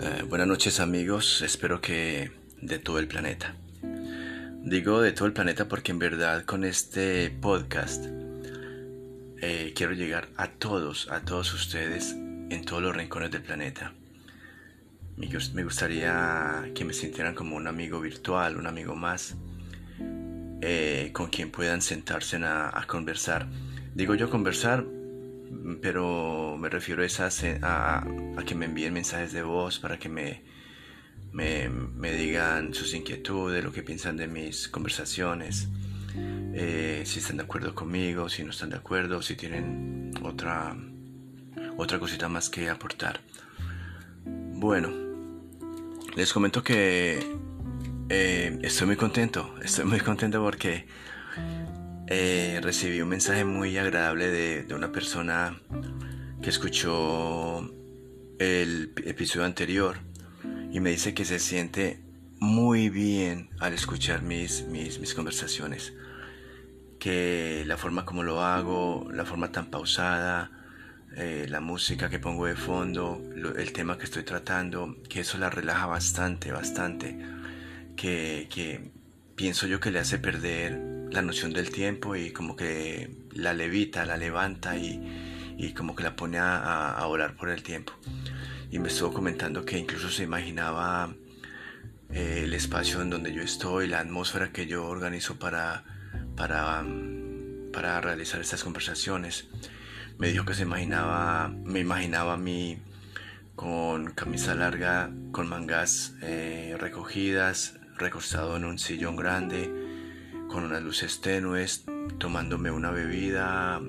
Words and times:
Eh, 0.00 0.22
buenas 0.28 0.46
noches 0.46 0.78
amigos, 0.78 1.42
espero 1.42 1.80
que 1.80 2.30
de 2.62 2.78
todo 2.78 3.00
el 3.00 3.08
planeta. 3.08 3.56
Digo 4.62 5.00
de 5.00 5.10
todo 5.10 5.26
el 5.26 5.32
planeta 5.32 5.66
porque 5.66 5.90
en 5.90 5.98
verdad 5.98 6.44
con 6.44 6.62
este 6.62 7.30
podcast 7.30 8.06
eh, 9.40 9.72
quiero 9.74 9.94
llegar 9.94 10.28
a 10.36 10.52
todos, 10.52 11.10
a 11.10 11.24
todos 11.24 11.52
ustedes 11.52 12.12
en 12.12 12.64
todos 12.64 12.80
los 12.80 12.94
rincones 12.94 13.32
del 13.32 13.42
planeta. 13.42 13.92
Me 15.16 15.64
gustaría 15.64 16.70
que 16.76 16.84
me 16.84 16.92
sintieran 16.92 17.34
como 17.34 17.56
un 17.56 17.66
amigo 17.66 18.00
virtual, 18.00 18.56
un 18.56 18.68
amigo 18.68 18.94
más, 18.94 19.34
eh, 20.60 21.10
con 21.12 21.28
quien 21.28 21.50
puedan 21.50 21.82
sentarse 21.82 22.36
a, 22.36 22.84
conversar. 22.86 23.48
Digo 23.96 24.14
yo 24.14 24.30
conversar, 24.30 24.86
pero 25.80 26.56
me 26.58 26.68
refiero 26.68 27.02
a, 27.02 27.98
a, 27.98 28.44
que 28.44 28.54
me 28.54 28.66
envíen 28.66 28.92
mensajes 28.92 29.32
de 29.32 29.42
voz 29.42 29.78
para 29.78 29.98
que 29.98 30.08
me, 30.08 30.42
me, 31.32 32.12
digan 32.12 32.74
sus 32.74 32.94
inquietudes, 32.94 33.62
lo 33.62 33.72
que 33.72 33.82
piensan 33.82 34.16
de 34.16 34.26
mis 34.26 34.68
conversaciones, 34.68 35.68
eh, 36.54 37.02
si 37.04 37.18
están 37.20 37.36
de 37.36 37.44
acuerdo 37.44 37.74
conmigo, 37.74 38.28
si 38.28 38.44
no 38.44 38.50
están 38.50 38.70
de 38.70 38.76
acuerdo, 38.76 39.22
si 39.22 39.36
tienen 39.36 40.12
otra, 40.22 40.76
otra 41.76 41.98
cosita 41.98 42.28
más 42.28 42.50
que 42.50 42.68
aportar. 42.68 43.20
Bueno, 44.24 44.90
les 46.16 46.32
comento 46.32 46.62
que 46.62 47.18
eh, 48.08 48.58
estoy 48.62 48.86
muy 48.86 48.96
contento, 48.96 49.54
estoy 49.62 49.84
muy 49.84 50.00
contento 50.00 50.42
porque 50.42 50.86
eh, 52.10 52.60
recibí 52.62 53.02
un 53.02 53.10
mensaje 53.10 53.44
muy 53.44 53.76
agradable 53.76 54.28
de, 54.28 54.74
una 54.74 54.90
persona 54.90 55.60
que 56.40 56.48
escuchó 56.48 57.70
el 58.38 58.94
episodio 59.04 59.44
anterior 59.44 59.98
y 60.72 60.80
me 60.80 60.90
dice 60.90 61.12
que 61.12 61.26
se 61.26 61.38
siente 61.38 62.00
muy 62.40 62.88
bien 62.88 63.50
al 63.58 63.74
escuchar 63.74 64.22
mis, 64.22 64.64
mis, 64.68 65.00
mis 65.00 65.12
conversaciones. 65.14 65.92
Que 66.98 67.64
la 67.66 67.76
forma 67.76 68.06
como 68.06 68.22
lo 68.22 68.40
hago, 68.42 69.06
la 69.12 69.26
forma 69.26 69.52
tan 69.52 69.66
pausada, 69.66 70.50
eh, 71.14 71.46
la 71.48 71.60
música 71.60 72.08
que 72.08 72.18
pongo 72.18 72.46
de 72.46 72.56
fondo, 72.56 73.22
el 73.34 73.72
tema 73.72 73.98
que 73.98 74.04
estoy 74.04 74.22
tratando, 74.22 74.96
que 75.10 75.20
eso 75.20 75.36
la 75.36 75.50
relaja 75.50 75.84
bastante, 75.84 76.52
bastante. 76.52 77.18
Que, 77.96 78.48
que 78.50 78.92
pienso 79.36 79.66
yo 79.66 79.78
que 79.78 79.90
le 79.90 79.98
hace 79.98 80.18
perder 80.18 80.97
la 81.10 81.22
noción 81.22 81.52
del 81.52 81.70
tiempo 81.70 82.16
y 82.16 82.30
como 82.32 82.56
que 82.56 83.10
la 83.32 83.52
levita, 83.52 84.04
la 84.04 84.16
levanta 84.16 84.76
y, 84.76 85.54
y 85.58 85.72
como 85.72 85.94
que 85.94 86.02
la 86.02 86.16
pone 86.16 86.38
a, 86.38 86.98
a, 86.98 87.36
por 87.36 87.50
el 87.50 87.62
tiempo. 87.62 87.92
Y 88.70 88.78
me 88.78 88.88
estuvo 88.88 89.12
comentando 89.12 89.64
que 89.64 89.78
incluso 89.78 90.10
se 90.10 90.24
imaginaba 90.24 91.14
eh, 92.10 92.42
el 92.44 92.54
espacio 92.54 93.00
en 93.00 93.10
donde 93.10 93.32
yo 93.32 93.42
estoy, 93.42 93.86
la 93.88 94.00
atmósfera 94.00 94.52
que 94.52 94.66
yo 94.66 94.86
organizo 94.86 95.38
para, 95.38 95.84
para, 96.36 96.84
para 97.72 98.00
realizar 98.00 98.40
estas 98.40 98.62
conversaciones. 98.62 99.48
Me 100.18 100.28
dijo 100.28 100.44
que 100.44 100.54
se 100.54 100.62
imaginaba, 100.62 101.48
me 101.48 101.80
imaginaba 101.80 102.34
a 102.34 102.38
mí 102.38 102.78
con 103.54 104.12
camisa 104.12 104.54
larga, 104.54 105.10
con 105.32 105.48
mangas 105.48 106.14
eh, 106.22 106.76
recogidas, 106.78 107.74
recostado 107.96 108.56
en 108.56 108.64
un 108.64 108.78
sillón 108.78 109.16
grande, 109.16 109.87
con 110.48 110.64
unas 110.64 110.82
luces 110.82 111.20
tenues, 111.20 111.84
tomándome 112.18 112.70
una 112.70 112.90
bebida 112.90 113.80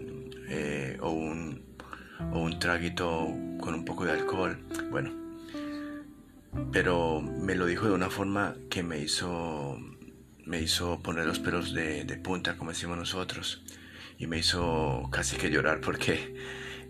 eh, 0.47 0.97
o, 1.01 1.11
un, 1.11 1.63
o 2.31 2.39
un 2.39 2.59
traguito 2.59 3.27
con 3.59 3.73
un 3.73 3.85
poco 3.85 4.05
de 4.05 4.11
alcohol. 4.11 4.59
Bueno, 4.91 5.11
pero 6.71 7.21
me 7.21 7.55
lo 7.55 7.65
dijo 7.65 7.87
de 7.87 7.93
una 7.93 8.09
forma 8.09 8.55
que 8.69 8.83
me 8.83 8.99
hizo, 8.99 9.77
me 10.45 10.61
hizo 10.61 10.99
poner 11.01 11.25
los 11.25 11.39
pelos 11.39 11.73
de, 11.73 12.03
punta, 12.23 12.57
como 12.57 12.71
decimos 12.71 12.97
nosotros, 12.97 13.63
y 14.17 14.27
me 14.27 14.37
hizo 14.37 15.09
casi 15.11 15.37
que 15.37 15.49
llorar 15.49 15.81
porque, 15.81 16.35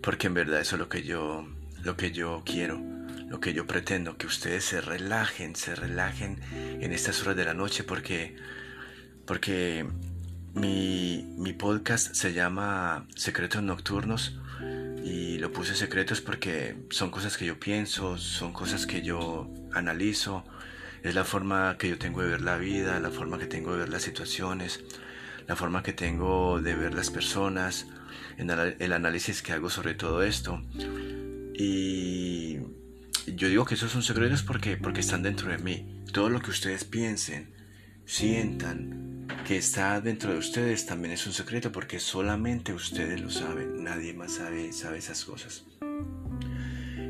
porque 0.02 0.26
en 0.26 0.34
verdad 0.34 0.60
eso 0.60 0.76
es 0.76 0.80
lo 0.80 0.88
que 0.88 1.02
yo, 1.02 1.46
lo 1.82 1.96
que 1.96 2.12
yo 2.12 2.42
quiero 2.44 2.90
lo 3.30 3.38
que 3.38 3.52
yo 3.52 3.64
pretendo, 3.64 4.18
que 4.18 4.26
ustedes 4.26 4.64
se 4.64 4.80
relajen, 4.80 5.54
se 5.54 5.76
relajen 5.76 6.40
en 6.52 6.92
estas 6.92 7.22
horas 7.22 7.36
de 7.36 7.44
la 7.44 7.54
noche 7.54 7.84
porque 7.84 8.34
porque 9.30 9.86
mi, 10.54 11.52
podcast 11.56 12.16
se 12.16 12.32
llama 12.32 13.06
Secretos 13.14 13.62
Nocturnos 13.62 14.36
y 15.04 15.38
lo 15.38 15.52
puse 15.52 15.76
secretos 15.76 16.20
porque 16.20 16.74
son 16.90 17.12
cosas 17.12 17.36
que 17.36 17.46
yo 17.46 17.60
pienso, 17.60 18.18
son 18.18 18.52
cosas 18.52 18.88
que 18.88 19.02
yo 19.02 19.48
analizo, 19.72 20.42
es 21.04 21.14
la 21.14 21.22
forma 21.22 21.76
que 21.78 21.88
yo 21.88 21.96
tengo 21.96 22.22
de 22.22 22.28
ver 22.28 22.40
la 22.40 22.56
vida, 22.56 22.98
la 22.98 23.10
forma 23.10 23.38
que 23.38 23.46
tengo 23.46 23.70
de 23.70 23.78
ver 23.78 23.88
las 23.88 24.02
situaciones, 24.02 24.80
la 25.46 25.54
forma 25.54 25.84
que 25.84 25.92
tengo 25.92 26.60
de 26.60 26.74
ver 26.74 26.92
las 26.92 27.10
personas, 27.10 27.86
el 28.36 28.92
análisis 28.92 29.42
que 29.42 29.52
hago 29.52 29.70
sobre 29.70 29.94
todo 29.94 30.24
esto. 30.24 30.60
Y 31.54 32.58
yo 33.36 33.46
digo 33.46 33.64
que 33.64 33.74
esos 33.74 33.92
son 33.92 34.02
secretos 34.02 34.42
porque, 34.42 34.76
porque 34.76 34.98
están 34.98 35.22
dentro 35.22 35.52
de 35.52 35.58
mí. 35.58 36.02
Todo 36.12 36.30
lo 36.30 36.40
que 36.40 36.50
ustedes 36.50 36.82
piensen, 36.82 37.54
sientan, 38.06 39.09
que 39.46 39.56
está 39.56 40.00
dentro 40.00 40.32
de 40.32 40.38
ustedes 40.38 40.86
también 40.86 41.12
es 41.12 41.26
un 41.26 41.32
secreto 41.32 41.72
porque 41.72 41.98
solamente 41.98 42.72
ustedes 42.72 43.20
lo 43.20 43.30
saben, 43.30 43.82
nadie 43.82 44.14
más 44.14 44.34
sabe, 44.34 44.72
sabe 44.72 44.98
esas 44.98 45.24
cosas. 45.24 45.64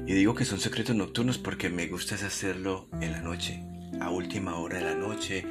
Y 0.07 0.13
digo 0.13 0.35
que 0.35 0.45
son 0.45 0.59
secretos 0.59 0.97
nocturnos 0.97 1.39
porque 1.39 1.71
me 1.71 1.87
gusta 1.87 2.15
hacerlo 2.15 2.89
en 3.01 3.13
la 3.13 3.21
noche, 3.21 3.63
a 4.01 4.11
última 4.11 4.57
hora 4.57 4.79
de 4.79 4.85
la 4.85 4.95
noche 4.95 5.45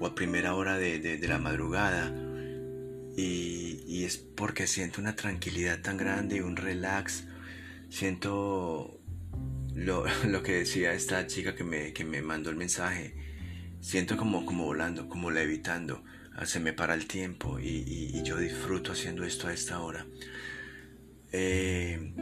o 0.00 0.06
a 0.06 0.14
primera 0.14 0.54
hora 0.54 0.78
de, 0.78 1.20
la 1.28 1.38
madrugada. 1.38 2.12
Y, 3.16 4.04
es 4.04 4.16
porque 4.16 4.66
siento 4.66 5.00
una 5.00 5.14
tranquilidad 5.14 5.80
tan 5.82 5.96
grande, 5.96 6.42
un 6.42 6.56
relax. 6.56 7.24
Siento 7.88 8.98
lo, 9.74 10.42
que 10.42 10.52
decía 10.52 10.92
esta 10.94 11.26
chica 11.26 11.54
que 11.54 11.64
me, 11.64 11.92
que 11.92 12.04
me 12.04 12.22
mandó 12.22 12.50
el 12.50 12.56
mensaje. 12.56 13.14
Siento 13.80 14.16
como, 14.16 14.44
como 14.44 14.64
volando, 14.64 15.08
como 15.08 15.30
levitando 15.30 16.02
se 16.44 16.60
me 16.60 16.72
para 16.72 16.94
el 16.94 17.06
tiempo 17.06 17.58
y, 17.58 18.22
yo 18.22 18.38
disfruto 18.38 18.92
haciendo 18.92 19.24
esto 19.24 19.48
a 19.48 19.52
esta 19.52 19.80
hora. 19.80 20.06
Eh, 21.32 22.12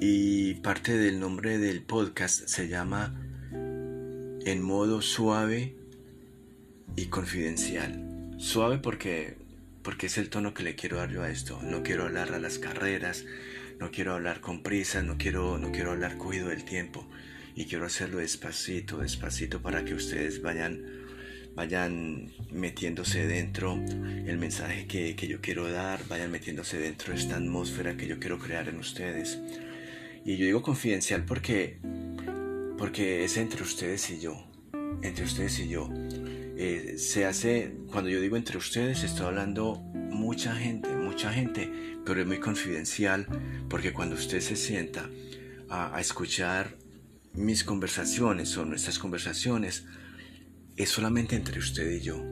y 0.00 0.54
parte 0.54 0.96
del 0.96 1.20
nombre 1.20 1.58
del 1.58 1.82
podcast 1.82 2.46
se 2.48 2.68
llama 2.68 3.14
En 3.52 4.62
modo 4.62 5.02
suave 5.02 5.76
y 6.96 7.06
confidencial. 7.06 8.34
Suave 8.38 8.78
porque, 8.78 9.36
porque 9.82 10.06
es 10.06 10.18
el 10.18 10.30
tono 10.30 10.54
que 10.54 10.62
le 10.62 10.74
quiero 10.74 10.96
dar 10.96 11.10
yo 11.10 11.22
a 11.22 11.30
esto. 11.30 11.60
No 11.62 11.82
quiero 11.82 12.04
hablar 12.04 12.32
a 12.32 12.38
las 12.38 12.58
carreras, 12.58 13.24
no 13.78 13.90
quiero 13.90 14.14
hablar 14.14 14.40
con 14.40 14.62
prisa, 14.62 15.02
no 15.02 15.16
quiero, 15.18 15.58
no 15.58 15.72
quiero 15.72 15.92
hablar 15.92 16.16
cogido 16.16 16.48
del 16.48 16.64
tiempo. 16.64 17.06
Y 17.54 17.66
quiero 17.66 17.84
hacerlo 17.84 18.18
despacito, 18.18 18.98
despacito 18.98 19.60
para 19.60 19.84
que 19.84 19.94
ustedes 19.94 20.40
vayan 20.42 20.99
vayan 21.60 22.32
metiéndose 22.50 23.26
dentro 23.26 23.74
el 23.74 24.38
mensaje 24.38 24.86
que, 24.86 25.14
yo 25.28 25.42
quiero 25.42 25.70
dar, 25.70 26.00
vayan 26.08 26.30
metiéndose 26.30 26.78
dentro 26.78 27.12
esta 27.12 27.36
atmósfera 27.36 27.98
que 27.98 28.06
yo 28.06 28.18
quiero 28.18 28.38
crear 28.38 28.66
en 28.70 28.78
ustedes. 28.78 29.38
Y 30.24 30.38
yo 30.38 30.46
digo 30.46 30.62
confidencial 30.62 31.26
porque, 31.26 31.78
porque 32.78 33.24
es 33.24 33.36
entre 33.36 33.62
ustedes 33.62 34.08
y 34.08 34.20
yo, 34.20 34.42
entre 35.02 35.26
ustedes 35.26 35.58
y 35.58 35.68
yo. 35.68 35.90
Eh, 36.56 36.94
se 36.96 37.26
hace, 37.26 37.74
cuando 37.92 38.08
yo 38.08 38.22
digo 38.22 38.38
entre 38.38 38.56
ustedes, 38.56 39.04
estoy 39.04 39.26
hablando 39.26 39.74
mucha 39.94 40.54
gente, 40.56 40.88
mucha 40.88 41.30
gente, 41.30 41.70
pero 42.06 42.22
es 42.22 42.26
muy 42.26 42.40
confidencial 42.40 43.26
porque 43.68 43.92
cuando 43.92 44.14
usted 44.14 44.40
se 44.40 44.56
sienta 44.56 45.10
a 45.68 46.00
escuchar 46.00 46.78
mis 47.34 47.64
conversaciones 47.64 48.56
o 48.56 48.64
nuestras 48.64 48.98
conversaciones, 48.98 49.84
es 50.82 50.90
solamente 50.90 51.36
entre 51.36 51.58
usted 51.58 51.90
y 51.90 52.00
yo. 52.00 52.24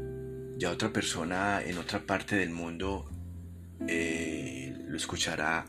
Ya 0.57 0.71
otra 0.71 0.93
persona 0.93 1.63
en 1.63 1.79
otra 1.79 2.01
parte 2.01 2.37
del 2.37 2.51
mundo 2.51 3.11
eh, 3.87 4.75
lo 4.87 4.97
escuchará 4.97 5.67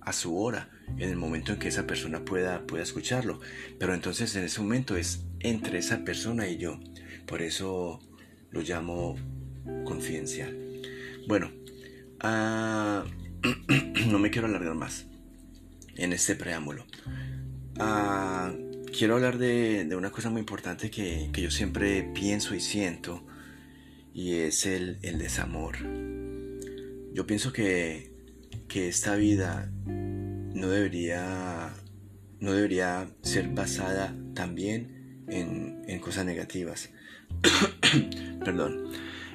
a 0.00 0.12
su 0.12 0.36
hora, 0.36 0.68
en 0.98 1.08
el 1.08 1.16
momento 1.16 1.52
en 1.52 1.58
que 1.58 1.68
esa 1.68 1.86
persona 1.86 2.24
pueda, 2.24 2.66
pueda 2.66 2.82
escucharlo. 2.82 3.40
Pero 3.78 3.94
entonces 3.94 4.34
en 4.36 4.44
ese 4.44 4.60
momento 4.60 4.96
es 4.96 5.24
entre 5.40 5.78
esa 5.78 6.04
persona 6.04 6.48
y 6.48 6.58
yo. 6.58 6.80
Por 7.26 7.42
eso 7.42 8.00
lo 8.50 8.60
llamo 8.62 9.16
confidencial. 9.84 10.56
Bueno, 11.26 11.50
ah, 12.20 13.04
no 14.06 14.18
me 14.18 14.30
quiero 14.30 14.46
alargar 14.46 14.74
más 14.74 15.06
en 15.96 16.12
este 16.12 16.36
preámbulo. 16.36 16.86
Ah, 17.78 18.52
quiero 18.92 19.14
hablar 19.14 19.38
de, 19.38 19.88
una 19.96 20.10
cosa 20.10 20.30
muy 20.30 20.40
importante 20.40 20.90
que, 20.90 21.30
yo 21.32 21.50
siempre 21.50 22.02
pienso 22.14 22.54
y 22.54 22.60
siento 22.60 23.24
y 24.14 24.34
es 24.34 24.66
el, 24.66 25.00
desamor. 25.00 25.76
Yo 27.12 27.26
pienso 27.26 27.52
que, 27.52 28.12
esta 28.74 29.16
vida 29.16 29.70
no 29.84 30.68
debería, 30.68 31.74
no 32.40 32.54
debería 32.54 33.10
ser 33.20 33.48
basada 33.48 34.16
también 34.34 35.24
en, 35.28 35.82
en 35.86 36.00
cosas 36.00 36.24
negativas. 36.24 36.88
Perdón, 38.44 38.92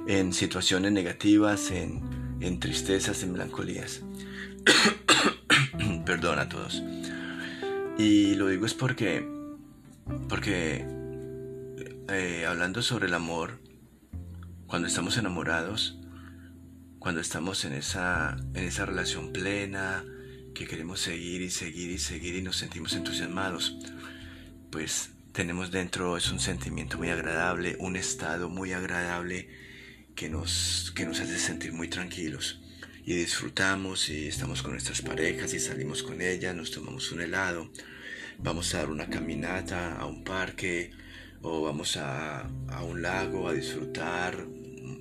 en 0.07 0.33
situaciones 0.33 0.91
negativas, 0.91 1.69
en, 1.69 2.01
en 2.39 2.59
tristezas, 2.59 3.21
en 3.21 3.33
melancolías. 3.33 4.01
Perdón 6.05 6.39
a 6.39 6.49
todos. 6.49 6.81
Y 7.99 8.35
lo 8.35 8.47
digo 8.47 8.65
es 8.65 8.73
porque, 8.73 9.36
porque 10.29 10.85
eh, 12.09 12.45
hablando 12.47 12.81
sobre 12.81 13.07
el 13.07 13.13
amor, 13.13 13.59
cuando 14.65 14.87
estamos 14.87 15.17
enamorados, 15.17 15.99
cuando 16.99 17.21
estamos 17.21 17.63
en 17.65 17.73
esa, 17.73 18.37
en 18.53 18.65
esa 18.65 18.85
relación 18.85 19.31
plena, 19.31 20.03
que 20.53 20.65
queremos 20.65 20.99
seguir 20.99 21.41
y 21.41 21.49
seguir 21.49 21.91
y 21.91 21.99
seguir 21.99 22.35
y 22.35 22.41
nos 22.41 22.57
sentimos 22.57 22.93
entusiasmados, 22.93 23.77
pues 24.71 25.11
tenemos 25.31 25.71
dentro 25.71 26.17
es 26.17 26.31
un 26.31 26.39
sentimiento 26.39 26.97
muy 26.97 27.09
agradable, 27.09 27.75
un 27.79 27.95
estado 27.95 28.49
muy 28.49 28.73
agradable 28.73 29.49
que 30.15 30.29
nos, 30.29 30.91
que 30.95 31.05
nos 31.05 31.19
hace 31.19 31.37
sentir 31.37 31.73
muy 31.73 31.87
tranquilos. 31.89 32.59
Y 33.05 33.13
disfrutamos 33.13 34.09
y 34.09 34.27
estamos 34.27 34.63
con 34.63 34.71
nuestras 34.71 35.01
parejas 35.01 35.53
y 35.53 35.59
salimos 35.59 36.01
con 36.01 36.21
ellas, 36.21 36.55
nos 36.55 36.71
tomamos 36.71 37.11
un 37.11 37.21
helado, 37.21 37.71
vamos 38.39 38.73
a 38.73 38.79
dar 38.79 38.89
una 38.89 39.09
caminata 39.09 39.95
a 39.95 40.05
un 40.05 40.23
parque 40.23 40.91
o 41.41 41.61
vamos 41.61 41.97
a, 41.97 42.41
a 42.69 42.83
un 42.83 43.01
lago 43.01 43.47
a 43.47 43.53
disfrutar 43.53 44.45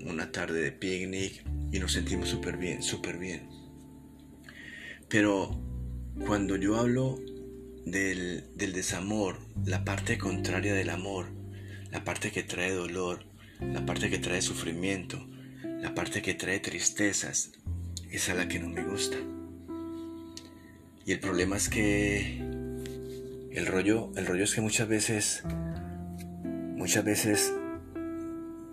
una 0.06 0.30
tarde 0.30 0.60
de 0.60 0.72
picnic 0.72 1.44
y 1.72 1.78
nos 1.78 1.92
sentimos 1.92 2.28
súper 2.28 2.56
bien, 2.56 2.82
súper 2.82 3.18
bien. 3.18 3.48
Pero 5.08 5.60
cuando 6.24 6.56
yo 6.56 6.76
hablo 6.76 7.18
del, 7.84 8.44
del 8.54 8.72
desamor, 8.72 9.38
la 9.64 9.84
parte 9.84 10.18
contraria 10.18 10.74
del 10.74 10.90
amor, 10.90 11.26
la 11.90 12.04
parte 12.04 12.32
que 12.32 12.42
trae 12.42 12.72
dolor, 12.72 13.24
la 13.60 13.84
parte 13.86 14.10
que 14.10 14.18
trae 14.18 14.42
sufrimiento, 14.42 15.26
la 15.62 15.94
parte 15.94 16.22
que 16.22 16.34
trae 16.34 16.60
tristezas, 16.60 17.52
es 18.10 18.28
la 18.28 18.48
que 18.48 18.58
no 18.58 18.68
me 18.68 18.84
gusta. 18.84 19.16
Y 21.04 21.12
el 21.12 21.20
problema 21.20 21.56
es 21.56 21.68
que 21.68 22.55
el 23.56 23.64
rollo, 23.64 24.12
el 24.16 24.26
rollo 24.26 24.44
es 24.44 24.54
que 24.54 24.60
muchas 24.60 24.86
veces, 24.86 25.42
muchas 26.76 27.02
veces 27.02 27.54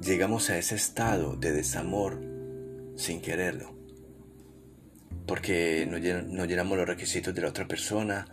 llegamos 0.01 0.49
a 0.49 0.57
ese 0.57 0.75
estado 0.75 1.37
de 1.37 1.53
desamor 1.53 2.21
sin 2.97 3.21
quererlo. 3.21 3.73
Porque 5.25 5.87
no, 5.89 5.97
llenamos 6.45 6.77
los 6.77 6.85
requisitos 6.85 7.33
de 7.33 7.41
la 7.41 7.47
otra 7.47 7.65
persona, 7.65 8.27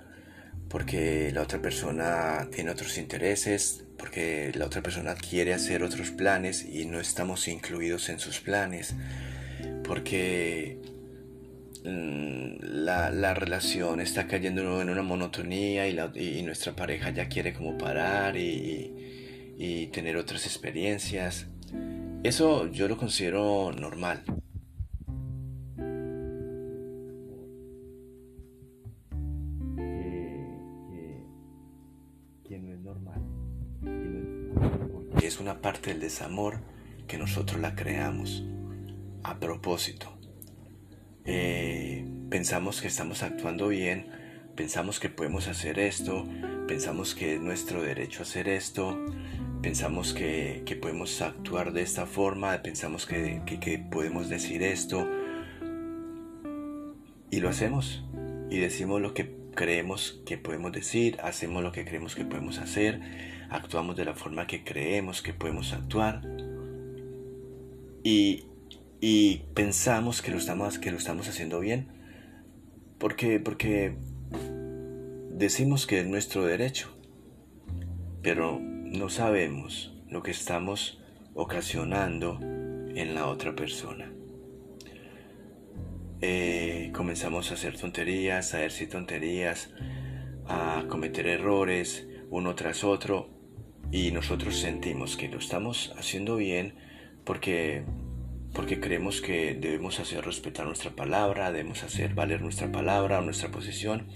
porque 0.69 1.31
la 1.33 1.43
otra 1.43 1.63
persona 1.63 2.49
tiene 2.51 2.73
otros 2.73 2.99
intereses, 2.99 3.85
porque 3.97 4.51
la 4.57 4.67
otra 4.67 4.83
persona 4.83 5.15
quiere 5.15 5.55
hacer 5.55 5.85
otros 5.85 6.11
planes 6.11 6.65
y 6.65 6.85
no 6.85 6.99
estamos 6.99 7.47
incluidos 7.47 8.09
en 8.09 8.19
sus 8.19 8.41
planes, 8.41 8.97
porque 9.85 10.81
mm, 11.85 12.57
la, 12.63 13.35
relación 13.35 14.01
está 14.01 14.27
cayendo 14.27 14.81
en 14.81 14.91
una 14.91 15.03
monotonía 15.03 15.89
y, 15.89 16.43
nuestra 16.43 16.75
pareja 16.75 17.11
ya 17.11 17.29
quiere 17.29 17.53
como 17.53 17.79
parar 17.79 18.37
y, 18.37 19.55
y 19.59 19.87
tener 19.89 20.17
otras 20.17 20.47
experiencias. 20.47 21.47
Eso 22.23 22.71
yo 22.71 22.87
lo 22.87 22.97
considero 22.99 23.73
normal. 23.73 24.23
Que, 32.47 32.59
no 32.59 32.73
es 32.73 32.81
normal. 32.81 33.23
es 35.23 35.41
una 35.41 35.61
parte 35.61 35.91
del 35.91 36.01
desamor 36.01 36.61
que 37.07 37.17
nosotros 37.17 37.61
la 37.61 37.75
creamos 37.75 38.45
a 39.23 39.39
propósito. 39.39 40.20
Eh, 41.25 42.07
pensamos 42.31 42.81
que 42.81 42.89
estamos 42.89 43.23
actuando 43.23 43.69
bien, 43.69 44.07
pensamos 44.57 45.01
que 45.01 45.09
podemos 45.09 45.49
hacer 45.49 45.79
esto, 45.79 46.27
pensamos 46.67 47.15
que 47.15 47.35
es 47.35 47.41
nuestro 47.41 47.83
derecho 47.83 48.23
hacer 48.23 48.49
esto, 48.49 48.99
pensamos 49.63 50.15
que, 50.15 50.79
podemos 50.81 51.21
actuar 51.21 51.73
de 51.73 51.83
esta 51.83 52.07
forma, 52.07 52.63
pensamos 52.63 53.07
que, 53.07 53.85
podemos 53.91 54.29
decir 54.29 54.63
esto. 54.63 55.07
Y 57.31 57.41
lo 57.41 57.49
hacemos. 57.49 58.05
Y 58.51 58.59
decimos 58.59 59.01
lo 59.01 59.15
que 59.15 59.33
creemos 59.55 60.21
que 60.27 60.39
podemos 60.39 60.73
decir, 60.73 61.19
hacemos 61.23 61.63
lo 61.63 61.73
que 61.73 61.85
creemos 61.85 62.15
que 62.15 62.25
podemos 62.25 62.59
hacer, 62.59 63.01
actuamos 63.51 63.97
de 63.97 64.05
la 64.05 64.15
forma 64.15 64.47
que 64.47 64.65
creemos 64.65 65.23
que 65.23 65.35
podemos 65.35 65.73
actuar. 65.73 66.23
Y, 68.03 68.50
pensamos 69.55 70.23
que 70.23 70.31
lo, 70.31 70.39
estamos, 70.39 70.79
que 70.79 70.91
lo 70.91 70.99
estamos 70.99 71.29
haciendo 71.29 71.61
bien 71.61 71.89
porque, 72.99 73.41
porque 73.41 73.95
decimos 75.31 75.87
que 75.87 76.01
es 76.01 76.07
nuestro 76.07 76.45
derecho, 76.45 76.91
pero 78.23 78.61
no 78.61 79.09
sabemos 79.09 79.95
lo 80.09 80.23
que 80.23 80.33
estamos 80.33 81.01
ocasionando 81.35 82.39
en 82.43 83.15
la 83.15 83.27
otra 83.27 83.57
persona. 83.57 84.13
Eh, 86.21 86.91
comenzamos 86.95 87.51
a 87.51 87.55
hacer 87.55 87.79
tonterías, 87.79 88.53
a 88.53 88.59
decir 88.59 88.91
tonterías, 88.91 89.71
a 90.47 90.85
cometer 90.89 91.27
errores 91.27 92.07
uno 92.29 92.55
tras 92.55 92.85
otro 92.85 93.31
y 93.91 94.13
nosotros 94.13 94.57
sentimos 94.57 95.17
que 95.17 95.29
lo 95.29 95.39
estamos 95.39 95.93
haciendo 95.97 96.37
bien 96.37 96.75
porque 97.25 97.85
porque 98.53 98.81
creemos 98.81 99.21
que 99.21 99.55
debemos 99.55 100.01
hacer 100.01 100.25
respetar 100.25 100.67
nuestra 100.67 100.91
palabra, 100.91 101.53
debemos 101.53 101.83
hacer 101.83 102.15
valer 102.15 102.43
nuestra 102.43 102.71
palabra, 102.73 103.21
nuestra 103.21 103.51
posición, 103.51 104.07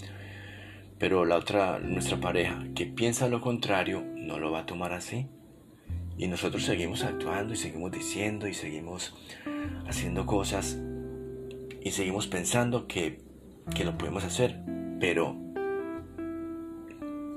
pero 0.99 1.25
la 1.25 1.37
otra, 1.37 1.79
nuestra 1.79 2.19
pareja, 2.19 2.63
que 2.75 2.85
piensa 2.85 3.27
lo 3.27 3.41
contrario, 3.41 4.03
no 4.15 4.39
lo 4.39 4.51
va 4.51 4.61
a 4.61 4.65
tomar 4.65 4.93
así. 4.93 5.27
Y 6.17 6.27
nosotros 6.27 6.63
seguimos 6.63 7.03
actuando 7.03 7.53
y 7.53 7.57
seguimos 7.57 7.91
diciendo 7.91 8.47
y 8.47 8.53
seguimos 8.53 9.13
haciendo 9.87 10.25
cosas 10.25 10.77
y 11.85 11.91
seguimos 11.91 12.27
pensando 12.27 12.87
que, 12.87 13.19
que 13.75 13.83
lo 13.83 13.97
podemos 13.97 14.23
hacer, 14.23 14.59
pero, 14.99 15.35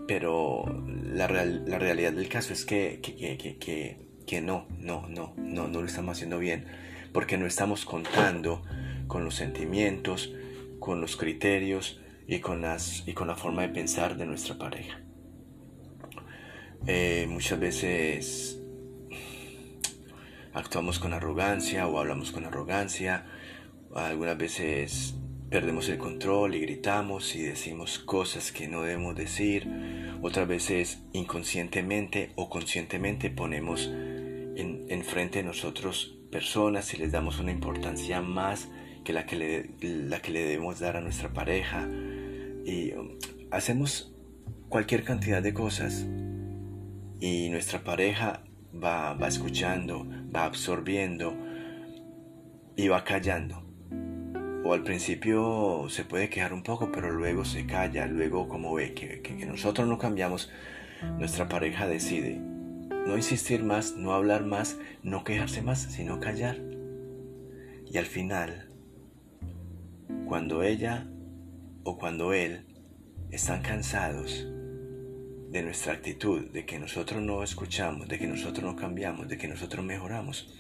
pero 0.07 0.65
la, 1.13 1.29
la 1.29 1.79
realidad 1.79 2.13
del 2.13 2.29
caso 2.29 2.53
es 2.53 2.65
que, 2.65 3.01
que, 3.03 3.37
que, 3.37 3.99
que, 4.27 4.41
no, 4.41 4.67
no, 4.79 5.07
no, 5.09 5.35
no, 5.37 5.69
no 5.69 5.81
lo 5.81 5.87
estamos 5.87 6.17
haciendo 6.17 6.39
bien, 6.39 6.67
porque 7.19 7.37
no 7.37 7.47
estamos 7.47 7.85
contando 7.85 8.63
con 9.09 9.25
los 9.25 9.35
sentimientos, 9.35 10.33
con 10.79 11.01
los 11.01 11.17
criterios 11.17 12.01
y 12.29 12.39
con, 12.39 12.63
las, 12.63 13.03
y 13.09 13.13
con 13.13 13.27
la 13.27 13.35
forma 13.35 13.63
de 13.63 13.71
pensar 13.71 14.17
de 14.17 14.25
nuestra 14.25 14.57
pareja. 14.57 15.01
Eh, 16.87 17.27
muchas 17.29 17.59
veces 17.59 18.61
actuamos 20.53 21.01
con 21.01 21.13
arrogancia 21.13 21.89
o 21.89 21.99
hablamos 21.99 22.31
con 22.31 22.45
arrogancia. 22.45 23.27
Algunas 23.97 24.39
veces 24.39 25.17
perdemos 25.51 25.89
el 25.89 25.99
control 25.99 26.55
y 26.55 26.61
gritamos 26.61 27.35
y 27.35 27.43
decimos 27.43 27.99
cosas 27.99 28.53
que 28.53 28.69
no 28.69 28.83
debemos 28.83 29.17
decir. 29.17 29.67
Otras 30.23 30.47
veces 30.47 31.03
inconscientemente 31.13 32.31
o 32.37 32.49
conscientemente 32.49 33.29
ponemos 33.29 33.89
en, 33.89 34.87
enfrente 34.89 35.41
de 35.41 35.45
nosotros 35.47 36.15
personas 36.31 36.93
y 36.95 36.99
les 36.99 37.13
damos 37.13 37.41
una 37.41 37.53
importancia 37.53 38.21
más 38.21 38.69
que 39.05 39.13
la 39.13 39.27
que 39.27 39.37
le, 39.37 39.71
la 39.81 40.21
que 40.21 40.33
le 40.33 40.41
debemos 40.41 40.81
dar 40.81 40.97
a 40.97 41.01
nuestra 41.01 41.33
pareja. 41.33 41.89
Y 42.65 42.93
um, 42.93 43.19
hacemos 43.51 44.15
cualquier 44.69 45.05
cantidad 45.05 45.43
de 45.43 45.55
cosas 45.55 46.07
y 47.21 47.49
nuestra 47.51 47.83
pareja 47.83 48.45
va, 48.73 49.15
va 49.15 49.29
escuchando, 49.29 50.07
va 50.35 50.45
absorbiendo 50.45 51.35
y 52.77 52.89
va 52.89 53.05
callando. 53.05 53.65
O 54.65 54.75
al 54.75 54.83
principio 54.83 55.87
se 55.89 56.05
puede 56.05 56.29
quejar 56.29 56.53
un 56.53 56.63
poco, 56.63 56.93
pero 56.93 57.11
luego 57.11 57.45
se 57.45 57.65
calla, 57.65 58.07
luego 58.07 58.49
como 58.49 58.75
ve 58.75 58.93
que, 58.93 59.23
que, 59.23 59.47
nosotros 59.47 59.89
no 59.89 59.97
cambiamos, 59.97 60.51
nuestra 61.17 61.49
pareja 61.49 61.87
decide 61.87 62.41
no 63.09 63.17
insistir 63.17 63.65
más, 63.65 63.97
no 63.97 64.13
hablar 64.13 64.45
más, 64.45 64.77
no 65.03 65.25
quejarse 65.25 65.63
más, 65.63 65.81
sino 65.81 66.21
callar. 66.21 66.61
Y 67.91 67.97
al 67.97 68.05
final, 68.05 68.69
cuando 70.27 70.63
ella 70.63 71.09
o 71.85 71.97
cuando 71.97 72.35
él 72.35 72.67
están 73.31 73.63
cansados, 73.63 74.47
de 75.51 75.63
nuestra 75.63 75.95
actitud, 75.95 76.51
de 76.51 76.67
que 76.67 76.79
nosotros 76.79 77.23
no 77.23 77.43
escuchamos, 77.43 78.07
de 78.09 78.19
que 78.19 78.27
nosotros 78.27 78.63
no 78.63 78.77
cambiamos, 78.77 79.27
de 79.27 79.39
que 79.39 79.49
nosotros 79.49 79.83
mejoramos, 79.83 80.55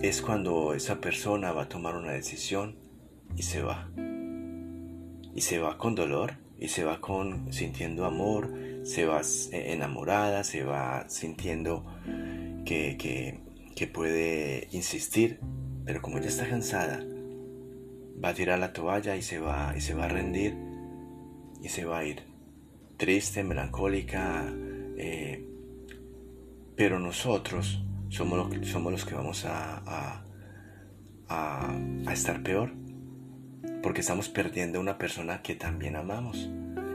es 0.00 0.22
cuando 0.22 0.74
esa 0.74 1.00
persona 1.00 1.50
va 1.50 1.62
a 1.62 1.68
tomar 1.68 1.96
una 1.96 2.12
decisión 2.12 2.76
y 3.34 3.42
se 3.42 3.62
va. 3.62 3.90
Y 5.34 5.40
se 5.40 5.58
va 5.58 5.76
con 5.76 5.96
dolor, 5.96 6.34
y 6.56 6.68
se 6.68 6.84
va 6.84 7.00
con 7.00 7.52
sintiendo 7.52 8.04
amor, 8.04 8.67
se 8.88 9.04
va 9.04 9.20
enamorada, 9.52 10.42
se 10.44 10.64
va 10.64 11.04
sintiendo 11.10 11.84
que, 12.64 12.96
que, 13.76 13.86
puede 13.86 14.66
insistir, 14.72 15.40
pero 15.84 16.00
como 16.00 16.18
ya 16.20 16.28
está 16.28 16.48
cansada, 16.48 17.04
va 18.24 18.30
a 18.30 18.34
tirar 18.34 18.58
la 18.58 18.72
toalla 18.72 19.14
y 19.14 19.20
se 19.20 19.40
va, 19.40 19.74
y 19.76 19.82
se 19.82 19.92
va 19.92 20.06
a 20.06 20.08
rendir 20.08 20.56
y 21.62 21.68
se 21.68 21.84
va 21.84 21.98
a 21.98 22.04
ir. 22.06 22.22
Triste, 22.96 23.44
melancólica, 23.44 24.46
eh, 24.96 25.46
pero 26.74 26.98
nosotros 26.98 27.84
somos, 28.08 28.56
somos 28.66 28.90
los 28.90 29.04
que 29.04 29.14
vamos 29.14 29.44
a, 29.44 29.82
a, 31.28 31.74
a, 32.06 32.12
estar 32.14 32.42
peor, 32.42 32.72
porque 33.82 34.00
estamos 34.00 34.30
perdiendo 34.30 34.78
a 34.78 34.80
una 34.80 34.96
persona 34.96 35.42
que 35.42 35.54
también 35.56 35.94
amamos. 35.94 36.48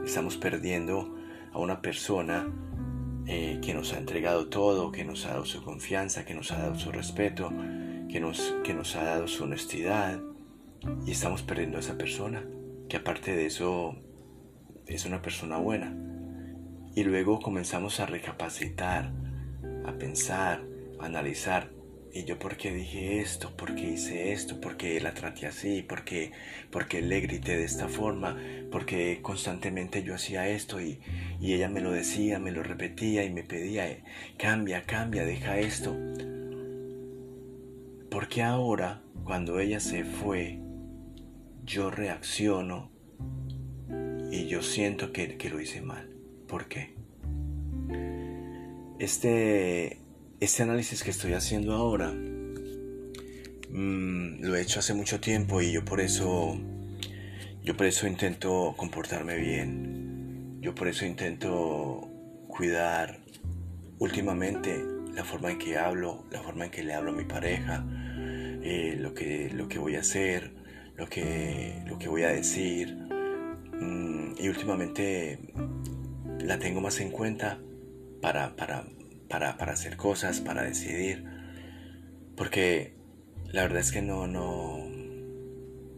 Estamos 0.04 0.36
perdiendo 0.36 1.13
a 1.54 1.58
una 1.58 1.80
persona 1.80 2.46
eh, 3.26 3.58
que 3.62 3.72
nos 3.72 3.94
ha 3.94 3.98
entregado 3.98 4.48
todo, 4.48 4.92
que 4.92 5.04
nos 5.04 5.24
ha 5.24 5.30
dado 5.30 5.46
su 5.46 5.62
confianza, 5.62 6.24
que 6.24 6.34
nos 6.34 6.50
ha 6.52 6.58
dado 6.58 6.74
su 6.74 6.92
respeto, 6.92 7.50
que 8.08 8.20
nos, 8.20 8.54
que 8.64 8.74
nos 8.74 8.96
ha 8.96 9.04
dado 9.04 9.28
su 9.28 9.44
honestidad. 9.44 10.20
Y 11.06 11.12
estamos 11.12 11.42
perdiendo 11.42 11.78
a 11.78 11.80
esa 11.80 11.96
persona, 11.96 12.44
que 12.88 12.98
aparte 12.98 13.34
de 13.34 13.46
eso 13.46 13.96
es 14.86 15.06
una 15.06 15.22
persona 15.22 15.56
buena. 15.56 15.96
Y 16.94 17.04
luego 17.04 17.40
comenzamos 17.40 17.98
a 18.00 18.06
recapacitar, 18.06 19.12
a 19.86 19.92
pensar, 19.92 20.62
a 21.00 21.06
analizar. 21.06 21.70
¿Y 22.14 22.22
yo 22.22 22.38
por 22.38 22.56
qué 22.56 22.72
dije 22.72 23.18
esto? 23.18 23.56
¿Por 23.56 23.74
qué 23.74 23.90
hice 23.90 24.30
esto? 24.32 24.60
¿Por 24.60 24.76
qué 24.76 25.00
la 25.00 25.14
traté 25.14 25.48
así? 25.48 25.82
¿Por 25.82 26.04
qué, 26.04 26.30
por 26.70 26.86
qué 26.86 27.02
le 27.02 27.20
grité 27.20 27.56
de 27.56 27.64
esta 27.64 27.88
forma? 27.88 28.38
¿Por 28.70 28.86
qué 28.86 29.18
constantemente 29.20 30.04
yo 30.04 30.14
hacía 30.14 30.46
esto 30.48 30.80
y, 30.80 31.00
y 31.40 31.54
ella 31.54 31.68
me 31.68 31.80
lo 31.80 31.90
decía, 31.90 32.38
me 32.38 32.52
lo 32.52 32.62
repetía 32.62 33.24
y 33.24 33.32
me 33.32 33.42
pedía, 33.42 33.98
cambia, 34.38 34.84
cambia, 34.84 35.24
deja 35.24 35.58
esto? 35.58 35.96
¿Por 38.12 38.28
qué 38.28 38.44
ahora, 38.44 39.02
cuando 39.24 39.58
ella 39.58 39.80
se 39.80 40.04
fue, 40.04 40.60
yo 41.64 41.90
reacciono 41.90 42.92
y 44.30 44.46
yo 44.46 44.62
siento 44.62 45.10
que, 45.10 45.36
que 45.36 45.50
lo 45.50 45.60
hice 45.60 45.80
mal? 45.80 46.10
¿Por 46.46 46.68
qué? 46.68 46.94
Este, 49.00 50.03
este 50.44 50.62
análisis 50.62 51.02
que 51.02 51.10
estoy 51.10 51.32
haciendo 51.32 51.74
ahora 51.74 52.12
mm, 53.70 54.40
lo 54.40 54.56
he 54.56 54.60
hecho 54.60 54.78
hace 54.78 54.94
mucho 54.94 55.20
tiempo 55.20 55.60
y 55.60 55.72
yo 55.72 55.84
por 55.84 56.00
eso 56.00 56.58
yo 57.64 57.74
por 57.74 57.86
eso 57.86 58.06
intento 58.06 58.74
comportarme 58.76 59.36
bien. 59.38 60.58
Yo 60.60 60.74
por 60.74 60.86
eso 60.86 61.06
intento 61.06 62.10
cuidar 62.46 63.20
últimamente 63.98 64.84
la 65.14 65.24
forma 65.24 65.50
en 65.50 65.58
que 65.58 65.78
hablo, 65.78 66.26
la 66.30 66.42
forma 66.42 66.66
en 66.66 66.70
que 66.70 66.82
le 66.82 66.92
hablo 66.92 67.12
a 67.12 67.14
mi 67.14 67.24
pareja, 67.24 67.86
eh, 68.62 68.98
lo, 69.00 69.14
que, 69.14 69.50
lo 69.50 69.66
que 69.66 69.78
voy 69.78 69.96
a 69.96 70.00
hacer, 70.00 70.52
lo 70.96 71.08
que, 71.08 71.82
lo 71.86 71.98
que 71.98 72.08
voy 72.08 72.24
a 72.24 72.28
decir. 72.28 72.94
Mm, 73.80 74.34
y 74.38 74.48
últimamente 74.48 75.38
la 76.40 76.58
tengo 76.58 76.82
más 76.82 77.00
en 77.00 77.10
cuenta 77.10 77.58
para, 78.20 78.54
para, 78.56 78.84
para, 79.28 79.50
hacer 79.50 79.96
cosas, 79.96 80.40
para 80.40 80.62
decidir. 80.62 81.24
Porque 82.36 82.94
la 83.52 83.62
verdad 83.62 83.80
es 83.80 83.92
que 83.92 84.02
no, 84.02 84.26
no, 84.26 84.78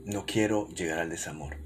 no 0.04 0.26
quiero 0.26 0.68
llegar 0.68 0.98
al 0.98 1.10
desamor. 1.10 1.56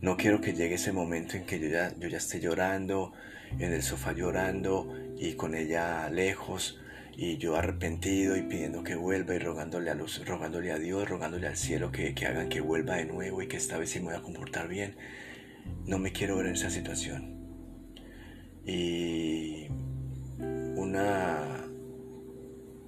No 0.00 0.16
quiero 0.16 0.40
que 0.40 0.52
llegue 0.52 0.74
ese 0.74 0.92
momento 0.92 1.36
en 1.36 1.44
que 1.44 1.60
yo 1.60 1.68
ya, 1.68 1.96
yo 1.98 2.08
ya 2.08 2.18
esté 2.18 2.40
llorando, 2.40 3.12
en 3.58 3.72
el 3.72 3.82
sofá 3.82 4.12
llorando 4.12 4.92
y 5.16 5.34
con 5.34 5.54
ella 5.54 6.08
lejos 6.10 6.80
y 7.16 7.36
yo 7.36 7.56
arrepentido 7.56 8.36
y 8.36 8.42
pidiendo 8.42 8.82
que 8.82 8.94
vuelva 8.94 9.34
y 9.34 9.38
rogándole 9.38 9.90
a, 9.90 9.94
los, 9.94 10.26
rogándole 10.26 10.72
a 10.72 10.78
Dios, 10.78 11.08
rogándole 11.08 11.46
al 11.46 11.56
cielo 11.56 11.92
que, 11.92 12.14
que 12.14 12.26
hagan 12.26 12.48
que 12.48 12.60
vuelva 12.60 12.96
de 12.96 13.04
nuevo 13.04 13.42
y 13.42 13.48
que 13.48 13.58
esta 13.58 13.78
vez 13.78 13.90
sí 13.90 14.00
me 14.00 14.06
voy 14.06 14.14
a 14.14 14.22
comportar 14.22 14.68
bien. 14.68 14.96
No 15.84 15.98
me 15.98 16.12
quiero 16.12 16.36
ver 16.36 16.46
en 16.46 16.54
esa 16.54 16.70
situación. 16.70 17.32
Y 18.64 19.68
una... 20.82 21.64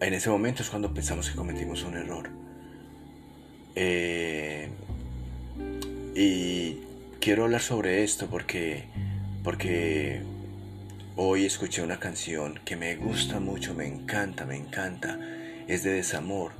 En 0.00 0.12
ese 0.12 0.28
momento 0.28 0.62
es 0.62 0.70
cuando 0.70 0.92
pensamos 0.92 1.30
que 1.30 1.36
cometimos 1.36 1.82
un 1.84 1.96
error. 1.96 2.28
Eh, 3.76 4.68
y 6.14 6.78
quiero 7.20 7.44
hablar 7.44 7.60
sobre 7.60 8.04
esto 8.04 8.28
porque, 8.28 8.84
porque 9.42 10.20
hoy 11.16 11.46
escuché 11.46 11.82
una 11.82 11.98
canción 11.98 12.60
que 12.64 12.76
me 12.76 12.96
gusta 12.96 13.40
mucho, 13.40 13.74
me 13.74 13.86
encanta, 13.86 14.44
me 14.44 14.56
encanta. 14.56 15.18
Es 15.66 15.82
de 15.82 15.92
desamor 15.92 16.52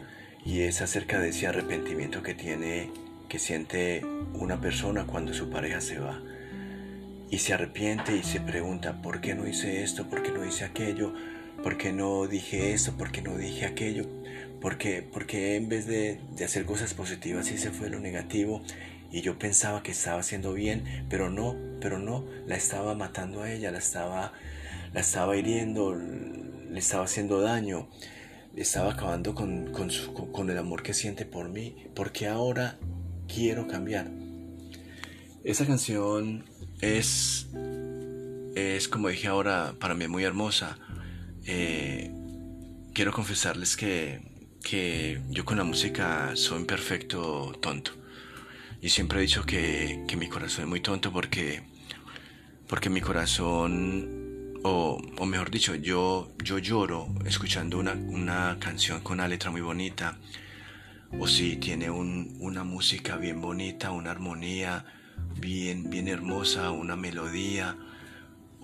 y 0.45 0.61
es 0.61 0.81
acerca 0.81 1.19
de 1.19 1.29
ese 1.31 1.47
arrepentimiento 1.47 2.23
que 2.23 2.35
tiene, 2.35 2.91
que 3.29 3.39
siente 3.39 4.03
una 4.35 4.61
persona 4.61 5.07
cuando 5.07 5.35
su 5.35 5.51
pareja 5.51 5.81
se 5.81 5.99
va 5.99 6.21
y 7.35 7.39
se 7.41 7.53
arrepiente 7.53 8.17
y 8.17 8.23
se 8.23 8.39
pregunta, 8.39 9.03
¿por 9.03 9.21
qué 9.21 9.35
no 9.35 9.45
hice 9.49 9.83
esto? 9.83 10.09
¿Por 10.09 10.23
qué 10.23 10.31
no 10.31 10.47
hice 10.47 10.65
aquello? 10.65 11.13
¿Por 11.65 11.77
qué 11.77 11.93
no 11.93 12.29
dije 12.29 12.73
esto? 12.73 12.97
¿Por 12.97 13.11
qué 13.11 13.23
no 13.23 13.37
dije 13.37 13.67
aquello? 13.67 14.07
¿Por 14.61 14.79
qué, 14.79 15.03
porque 15.03 15.57
en 15.57 15.69
vez 15.69 15.85
de, 15.89 16.21
de 16.37 16.45
hacer 16.45 16.65
cosas 16.65 16.95
positivas 16.95 17.47
se 17.47 17.73
fue 17.73 17.91
lo 17.91 17.99
negativo? 17.99 18.63
Y 19.11 19.23
yo 19.23 19.37
pensaba 19.37 19.83
que 19.83 19.91
estaba 19.91 20.21
haciendo 20.21 20.53
bien, 20.53 21.07
pero 21.11 21.29
no, 21.29 21.57
pero 21.81 21.99
no, 21.99 22.25
la 22.47 22.55
estaba 22.55 22.95
matando 22.95 23.43
a 23.43 23.51
ella, 23.51 23.73
la 23.73 23.79
estaba, 23.79 24.33
la 24.93 25.01
estaba 25.01 25.37
hiriendo, 25.37 25.93
le 25.97 26.79
estaba 26.79 27.03
haciendo 27.03 27.41
daño, 27.41 27.89
estaba 28.55 28.93
acabando 28.93 29.35
con, 29.35 29.73
con, 29.73 29.91
con 30.31 30.51
el 30.51 30.59
amor 30.59 30.85
que 30.85 30.95
siente 30.95 31.25
por 31.25 31.49
mí, 31.49 31.89
porque 31.97 32.29
ahora 32.29 32.79
quiero 33.27 33.67
cambiar. 33.67 34.07
Esa 35.43 35.67
canción 35.67 36.47
es, 36.85 37.47
es 38.55 38.89
como 38.89 39.09
dije 39.09 39.29
ahora, 39.29 39.75
para 39.79 39.95
mí 39.95 40.07
muy 40.07 40.25
hermosa. 40.25 40.79
Eh, 41.47 42.13
quiero 42.93 43.13
confesarles 43.13 43.77
que, 43.77 44.21
que, 44.63 45.21
yo 45.31 45.45
con 45.45 45.57
la 45.57 45.65
música 45.65 46.33
soy 46.35 46.59
un 46.59 46.67
perfecto 46.67 47.53
tonto. 47.61 47.93
Y 48.81 48.91
siempre 48.91 49.19
he 49.19 49.23
dicho 49.23 49.45
que, 49.45 50.05
que 50.07 50.17
mi 50.17 50.29
corazón 50.29 50.65
es 50.65 50.69
muy 50.69 50.81
tonto 50.81 51.11
porque, 51.11 51.63
porque 52.69 52.91
mi 52.91 53.01
corazón, 53.01 54.61
o, 54.63 55.01
o 55.17 55.27
mejor 55.27 55.51
dicho, 55.51 55.75
yo, 55.75 56.33
yo 56.43 56.59
lloro 56.59 57.09
escuchando 57.25 57.79
una, 57.79 57.93
una 57.93 58.59
canción 58.61 59.01
con 59.01 59.15
una 59.15 59.29
letra 59.29 59.51
muy 59.51 59.63
bonita. 59.63 60.19
O 61.19 61.29
si 61.29 61.57
tiene 61.57 61.89
un, 61.91 62.37
una 62.41 62.65
música 62.65 63.17
bien 63.17 63.41
bonita, 63.41 63.93
una 63.93 64.11
armonía, 64.11 64.85
bien, 65.41 65.91
bien 65.91 66.09
hermosa, 66.09 66.71
una 66.71 66.97
melodía, 66.97 67.77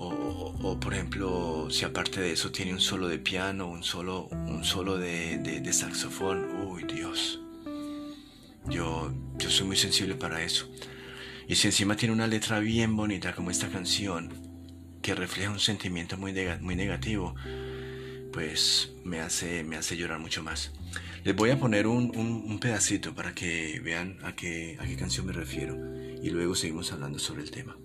o, 0.03 0.79
por 0.81 0.95
ejemplo, 0.95 1.69
si 1.71 1.85
aparte 1.85 2.21
de 2.21 2.33
eso 2.33 2.51
tiene 2.51 2.73
un 2.73 2.81
solo 2.81 3.07
de 3.07 3.19
piano, 3.19 3.69
un 3.69 3.83
solo, 3.83 4.29
un 4.29 4.65
solo 4.65 4.97
de, 4.97 5.63
saxofón, 5.73 6.67
uy 6.67 6.85
Dios, 6.85 7.39
yo, 8.67 9.13
yo 9.37 9.51
soy 9.51 9.67
muy 9.67 9.77
sensible 9.77 10.15
para 10.15 10.43
eso. 10.43 10.71
Y 11.47 11.57
si 11.57 11.67
encima 11.67 11.97
tiene 11.97 12.15
una 12.15 12.27
letra 12.27 12.61
bien 12.61 12.97
bonita 12.97 13.35
como 13.35 13.51
esta 13.51 13.69
canción, 13.69 14.33
que 15.03 15.15
refleja 15.15 15.51
un 15.51 15.61
sentimiento 15.61 16.17
muy, 16.17 16.35
muy 16.61 16.77
negativo, 16.77 17.35
pues 18.33 18.93
me 19.05 19.21
hace, 19.21 19.65
me 19.65 19.77
hace 19.77 19.99
llorar 19.99 20.19
mucho 20.19 20.43
más. 20.43 20.73
Les 21.23 21.37
voy 21.37 21.51
a 21.51 21.59
poner 21.59 21.87
un, 21.87 22.17
un, 22.17 22.59
pedacito 22.59 23.15
para 23.15 23.35
que 23.35 23.79
vean 23.81 24.19
a 24.23 24.35
qué, 24.35 24.79
a 24.81 24.87
qué 24.87 24.97
canción 24.97 25.27
me 25.27 25.33
refiero 25.33 25.77
y 26.23 26.31
luego 26.31 26.55
seguimos 26.55 26.93
hablando 26.93 27.19
sobre 27.19 27.43
el 27.43 27.51
tema. 27.51 27.77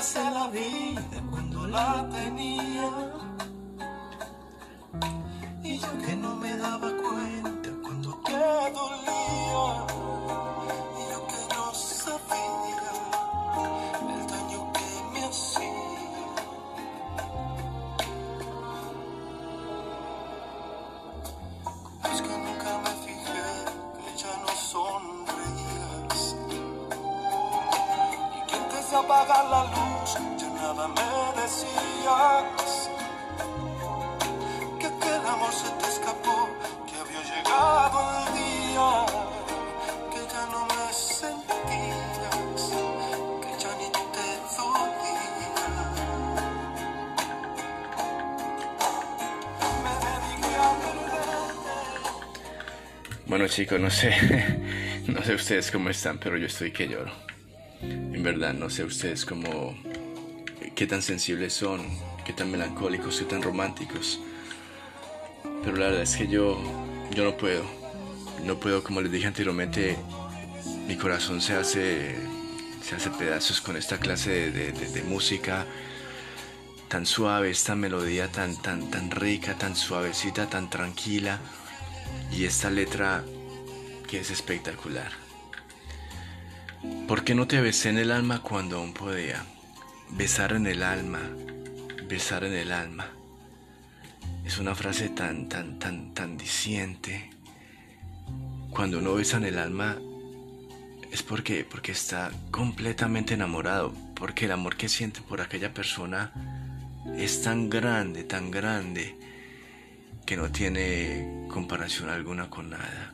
Hace 0.00 0.30
la 0.30 0.48
vida 0.48 1.02
cuando 1.30 1.66
la 1.66 2.08
tenía. 2.08 3.09
No 53.78 53.90
sé, 53.90 54.12
no 55.06 55.22
sé 55.22 55.34
ustedes 55.34 55.70
cómo 55.70 55.90
están, 55.90 56.18
pero 56.18 56.36
yo 56.36 56.46
estoy 56.46 56.72
que 56.72 56.88
lloro. 56.88 57.12
En 57.82 58.22
verdad, 58.22 58.52
no 58.52 58.68
sé 58.68 58.84
ustedes 58.84 59.24
cómo, 59.24 59.74
qué 60.74 60.86
tan 60.86 61.02
sensibles 61.02 61.54
son, 61.54 61.82
qué 62.24 62.32
tan 62.32 62.50
melancólicos, 62.50 63.18
qué 63.18 63.24
tan 63.24 63.42
románticos. 63.42 64.20
Pero 65.64 65.76
la 65.76 65.86
verdad 65.86 66.02
es 66.02 66.16
que 66.16 66.28
yo, 66.28 66.60
yo 67.14 67.24
no 67.24 67.36
puedo, 67.36 67.64
no 68.44 68.58
puedo, 68.58 68.82
como 68.82 69.00
les 69.00 69.12
dije 69.12 69.26
anteriormente, 69.26 69.96
mi 70.86 70.96
corazón 70.96 71.40
se 71.40 71.54
hace, 71.54 72.16
se 72.82 72.96
hace 72.96 73.10
pedazos 73.10 73.60
con 73.60 73.76
esta 73.76 73.98
clase 73.98 74.50
de- 74.50 74.72
de 74.72 75.02
música 75.02 75.66
tan 76.88 77.06
suave, 77.06 77.50
esta 77.50 77.76
melodía 77.76 78.26
tan, 78.28 78.60
tan, 78.60 78.90
tan 78.90 79.10
rica, 79.12 79.56
tan 79.56 79.76
suavecita, 79.76 80.48
tan 80.50 80.68
tranquila 80.68 81.38
y 82.32 82.44
esta 82.44 82.68
letra 82.68 83.22
que 84.10 84.18
es 84.18 84.30
espectacular. 84.32 85.12
¿Por 87.06 87.22
qué 87.22 87.36
no 87.36 87.46
te 87.46 87.60
besé 87.60 87.90
en 87.90 87.98
el 87.98 88.10
alma 88.10 88.42
cuando 88.42 88.78
aún 88.78 88.92
podía? 88.92 89.44
Besar 90.10 90.52
en 90.52 90.66
el 90.66 90.82
alma, 90.82 91.20
besar 92.08 92.42
en 92.42 92.54
el 92.54 92.72
alma. 92.72 93.06
Es 94.44 94.58
una 94.58 94.74
frase 94.74 95.10
tan, 95.10 95.48
tan, 95.48 95.78
tan, 95.78 96.12
tan 96.12 96.36
diciente. 96.36 97.30
Cuando 98.70 98.98
uno 98.98 99.14
besa 99.14 99.36
en 99.36 99.44
el 99.44 99.58
alma 99.58 99.96
es 101.12 101.22
porque, 101.22 101.64
porque 101.64 101.92
está 101.92 102.32
completamente 102.50 103.34
enamorado, 103.34 103.94
porque 104.16 104.46
el 104.46 104.52
amor 104.52 104.76
que 104.76 104.88
siente 104.88 105.20
por 105.20 105.40
aquella 105.40 105.72
persona 105.72 106.32
es 107.16 107.42
tan 107.42 107.70
grande, 107.70 108.24
tan 108.24 108.50
grande, 108.50 109.16
que 110.26 110.36
no 110.36 110.50
tiene 110.50 111.46
comparación 111.48 112.10
alguna 112.10 112.50
con 112.50 112.70
nada. 112.70 113.09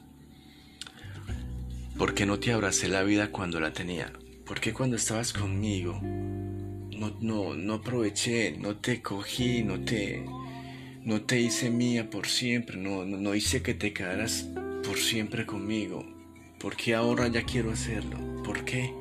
¿Por 1.99 2.13
qué 2.13 2.27
no 2.27 2.39
te 2.39 2.53
abracé 2.53 2.89
la 2.89 3.03
vida 3.05 3.33
cuando 3.33 3.59
la 3.59 3.73
tenía? 3.73 4.13
¿Por 4.45 4.61
qué 4.61 4.75
cuando 4.75 4.97
estabas 4.97 5.33
conmigo 5.33 5.99
no, 6.03 7.17
no, 7.21 7.55
no 7.55 7.75
aproveché, 7.75 8.55
no 8.59 8.77
te 8.77 9.01
cogí, 9.01 9.63
no 9.63 9.81
te, 9.81 10.23
no 11.05 11.23
te 11.23 11.41
hice 11.41 11.71
mía 11.71 12.11
por 12.11 12.27
siempre, 12.27 12.77
no, 12.77 13.07
no, 13.07 13.17
no 13.17 13.35
hice 13.35 13.63
que 13.63 13.73
te 13.73 13.95
quedaras 13.95 14.47
por 14.85 14.99
siempre 14.99 15.47
conmigo? 15.47 16.05
¿Por 16.59 16.77
qué 16.77 16.95
ahora 16.95 17.29
ya 17.29 17.45
quiero 17.45 17.71
hacerlo? 17.71 18.43
¿Por 18.45 18.67
qué? 18.67 18.93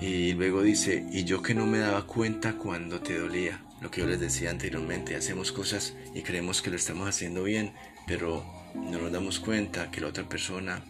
Y 0.00 0.32
luego 0.32 0.62
dice, 0.62 1.06
y 1.12 1.24
yo 1.24 1.42
que 1.42 1.54
no 1.54 1.66
me 1.66 1.78
daba 1.78 2.06
cuenta 2.06 2.54
cuando 2.54 3.00
te 3.00 3.18
dolía. 3.18 3.62
Lo 3.82 3.90
que 3.90 4.00
yo 4.00 4.06
les 4.06 4.20
decía 4.20 4.50
anteriormente, 4.50 5.16
hacemos 5.16 5.52
cosas 5.52 5.94
y 6.14 6.22
creemos 6.22 6.62
que 6.62 6.70
lo 6.70 6.76
estamos 6.76 7.06
haciendo 7.06 7.42
bien, 7.42 7.74
pero 8.06 8.59
no 8.74 8.98
nos 8.98 9.12
damos 9.12 9.40
cuenta 9.40 9.90
que 9.90 10.00
la 10.00 10.08
otra 10.08 10.28
persona 10.28 10.82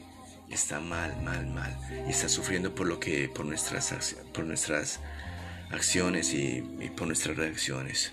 está 0.48 0.80
mal, 0.80 1.20
mal, 1.22 1.46
mal 1.46 1.76
y 2.06 2.10
está 2.10 2.28
sufriendo 2.28 2.74
por 2.74 2.86
lo 2.86 2.98
que 2.98 3.28
por 3.28 3.46
nuestras 3.46 4.16
por 4.32 4.44
nuestras 4.44 5.00
acciones 5.70 6.34
y, 6.34 6.64
y 6.80 6.90
por 6.90 7.06
nuestras 7.06 7.36
reacciones. 7.36 8.12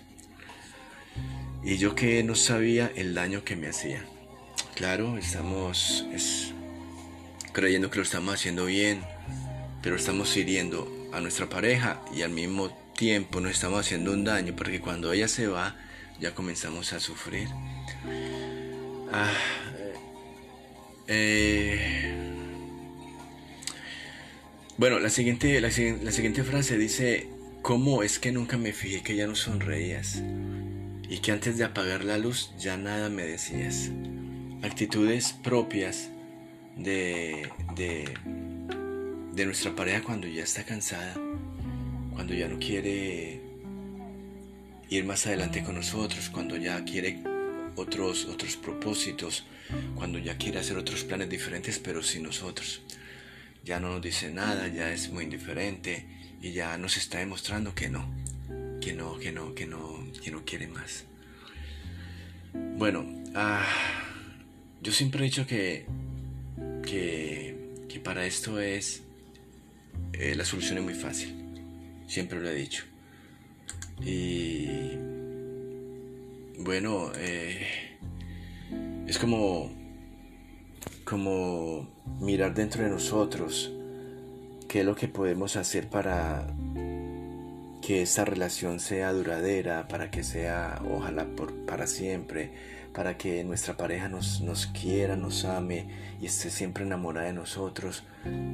Y 1.63 1.77
yo 1.77 1.95
que 1.95 2.23
no 2.23 2.35
sabía 2.35 2.91
el 2.95 3.13
daño 3.13 3.43
que 3.43 3.55
me 3.55 3.67
hacía. 3.67 4.03
Claro, 4.75 5.17
estamos 5.17 6.05
es, 6.13 6.53
creyendo 7.51 7.89
que 7.89 7.97
lo 7.97 8.03
estamos 8.03 8.33
haciendo 8.33 8.65
bien, 8.65 9.03
pero 9.81 9.95
estamos 9.95 10.37
hiriendo 10.37 10.87
a 11.11 11.19
nuestra 11.19 11.49
pareja 11.49 11.99
y 12.15 12.21
al 12.21 12.29
mismo 12.29 12.69
tiempo 12.95 13.41
nos 13.41 13.51
estamos 13.51 13.79
haciendo 13.79 14.11
un 14.13 14.23
daño 14.23 14.55
porque 14.55 14.79
cuando 14.79 15.11
ella 15.11 15.27
se 15.27 15.47
va 15.47 15.75
ya 16.19 16.33
comenzamos 16.33 16.93
a 16.93 16.99
sufrir. 16.99 17.47
Ah, 19.11 19.31
eh, 21.07 22.13
bueno, 24.77 24.99
la 24.99 25.09
siguiente, 25.09 25.59
la, 25.61 25.71
si- 25.71 25.95
la 26.03 26.11
siguiente 26.11 26.43
frase 26.43 26.77
dice, 26.77 27.27
¿cómo 27.61 28.03
es 28.03 28.19
que 28.19 28.31
nunca 28.31 28.57
me 28.57 28.73
fijé 28.73 29.01
que 29.01 29.15
ya 29.15 29.27
no 29.27 29.35
sonreías? 29.35 30.21
Y 31.09 31.19
que 31.19 31.31
antes 31.31 31.57
de 31.57 31.63
apagar 31.63 32.03
la 32.03 32.17
luz 32.17 32.51
ya 32.59 32.75
nada 32.77 33.09
me 33.09 33.23
decías. 33.23 33.91
Actitudes 34.61 35.33
propias 35.43 36.09
de, 36.75 37.49
de, 37.75 38.13
de 39.33 39.45
nuestra 39.45 39.73
pareja 39.75 40.03
cuando 40.03 40.27
ya 40.27 40.43
está 40.43 40.63
cansada, 40.63 41.13
cuando 42.13 42.33
ya 42.33 42.47
no 42.49 42.59
quiere 42.59 43.39
ir 44.89 45.05
más 45.05 45.25
adelante 45.27 45.63
con 45.63 45.75
nosotros, 45.75 46.29
cuando 46.29 46.57
ya 46.57 46.83
quiere 46.83 47.19
otros, 47.77 48.25
otros 48.25 48.57
propósitos, 48.57 49.45
cuando 49.95 50.19
ya 50.19 50.37
quiere 50.37 50.59
hacer 50.59 50.77
otros 50.77 51.03
planes 51.03 51.29
diferentes, 51.29 51.79
pero 51.79 52.03
sin 52.03 52.23
nosotros. 52.23 52.81
Ya 53.63 53.79
no 53.79 53.89
nos 53.89 54.01
dice 54.01 54.31
nada, 54.31 54.67
ya 54.67 54.91
es 54.91 55.09
muy 55.09 55.23
indiferente 55.23 56.05
y 56.41 56.51
ya 56.51 56.77
nos 56.77 56.97
está 56.97 57.19
demostrando 57.19 57.73
que 57.73 57.89
no, 57.89 58.09
que 58.81 58.93
no, 58.93 59.17
que 59.19 59.31
no, 59.31 59.53
que 59.53 59.65
no, 59.65 60.11
que 60.23 60.31
no 60.31 60.43
quiere 60.43 60.67
más. 60.67 61.05
Bueno, 62.53 63.05
ah, 63.35 63.65
yo 64.81 64.91
siempre 64.91 65.21
he 65.21 65.23
dicho 65.23 65.45
que, 65.45 65.85
que, 66.83 67.99
para 68.03 68.25
esto 68.25 68.59
es, 68.59 69.01
eh, 70.13 70.35
la 70.35 70.45
solución 70.45 70.77
es 70.77 70.83
muy 70.83 70.93
fácil, 70.93 71.35
siempre 72.07 72.39
lo 72.39 72.49
he 72.49 72.55
dicho. 72.55 72.83
Y 74.01 74.67
bueno, 76.59 77.11
eh, 77.15 77.65
es 79.07 79.17
como, 79.19 79.71
como 81.05 81.87
mirar 82.19 82.53
dentro 82.53 82.83
de 82.83 82.89
nosotros 82.89 83.71
qué 84.67 84.79
es 84.81 84.85
lo 84.85 84.95
que 84.95 85.07
podemos 85.07 85.55
hacer 85.55 85.87
para 85.89 86.47
que 87.81 88.01
esta 88.01 88.25
relación 88.25 88.79
sea 88.79 89.13
duradera, 89.13 89.87
para 89.87 90.11
que 90.11 90.23
sea, 90.23 90.81
ojalá, 90.91 91.25
por, 91.25 91.53
para 91.65 91.87
siempre, 91.87 92.51
para 92.93 93.17
que 93.17 93.43
nuestra 93.45 93.77
pareja 93.77 94.09
nos, 94.09 94.41
nos 94.41 94.65
quiera, 94.67 95.15
nos 95.15 95.45
ame 95.45 95.85
y 96.19 96.25
esté 96.25 96.49
siempre 96.49 96.83
enamorada 96.83 97.27
de 97.27 97.33
nosotros, 97.33 98.03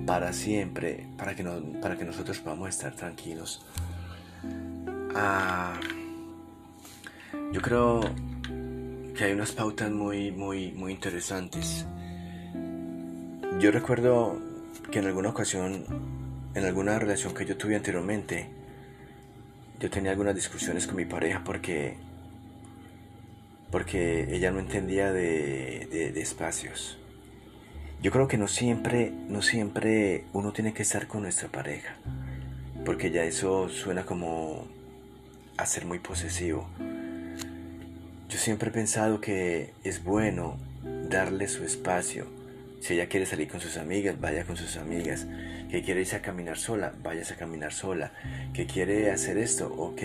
para 0.06 0.34
siempre, 0.34 1.08
para 1.18 1.36
que, 1.36 1.42
no- 1.44 1.62
para 1.82 1.98
que 1.98 2.04
nosotros 2.06 2.38
podamos 2.40 2.70
estar 2.70 2.94
tranquilos. 2.94 3.66
Ah, 5.16 5.80
yo 7.54 7.62
creo 7.62 8.02
que 9.16 9.24
hay 9.24 9.32
unas 9.32 9.52
pautas 9.52 9.92
muy, 9.92 10.32
muy, 10.32 10.72
muy 10.72 10.92
interesantes. 10.92 11.86
Yo 13.60 13.72
recuerdo 13.72 14.40
que 14.92 15.00
en 15.00 15.06
alguna 15.06 15.30
ocasión, 15.30 15.86
en 16.56 16.66
alguna 16.66 16.98
relación 17.00 17.34
que 17.34 17.46
yo 17.46 17.56
tuve 17.56 17.76
anteriormente, 17.76 18.50
yo 19.80 19.90
tenía 19.90 20.12
algunas 20.12 20.36
discusiones 20.36 20.88
con 20.88 20.96
mi 20.96 21.06
pareja 21.06 21.44
porque, 21.46 21.96
porque 23.72 24.36
ella 24.36 24.50
no 24.52 24.60
entendía 24.60 25.12
de, 25.14 25.88
de- 25.92 26.12
de 26.12 26.22
espacios. 26.22 26.98
Yo 28.02 28.12
creo 28.12 28.28
que 28.28 28.38
no 28.38 28.48
siempre, 28.48 29.14
no 29.30 29.42
siempre 29.42 30.26
uno 30.34 30.52
tiene 30.52 30.74
que 30.74 30.82
estar 30.82 31.08
con 31.08 31.22
nuestra 31.22 31.48
pareja, 31.50 31.96
porque 32.84 33.12
ya 33.12 33.24
eso 33.24 33.70
suena 33.70 34.06
como 34.06 34.68
a 35.58 35.66
ser 35.66 35.86
muy 35.86 36.00
posesivo. 36.00 36.68
Yo 38.34 38.40
siempre 38.40 38.70
he 38.70 38.74
pensado 38.74 39.22
que 39.22 39.74
es 39.84 40.04
bueno 40.04 40.58
darle 41.08 41.48
su 41.48 41.64
espacio. 41.64 42.26
Si 42.82 42.96
ella 42.96 43.08
quiere 43.08 43.28
salir 43.28 43.48
con 43.48 43.62
sus 43.62 43.78
amigas, 43.78 44.20
vaya 44.20 44.44
con 44.44 44.58
sus 44.58 44.76
amigas. 44.78 45.28
Que 45.70 45.84
quiere 45.84 46.02
irse 46.02 46.16
a 46.16 46.24
caminar 46.24 46.58
sola, 46.58 46.94
váyase 47.04 47.36
a 47.36 47.38
caminar 47.38 47.74
sola. 47.74 48.12
Que 48.56 48.66
quiere 48.66 49.12
hacer 49.12 49.38
esto, 49.38 49.72
ok. 49.72 50.02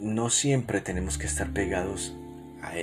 No 0.00 0.28
siempre 0.28 0.80
tenemos 0.80 1.18
que 1.18 1.26
estar 1.26 1.50
pegados 1.52 2.16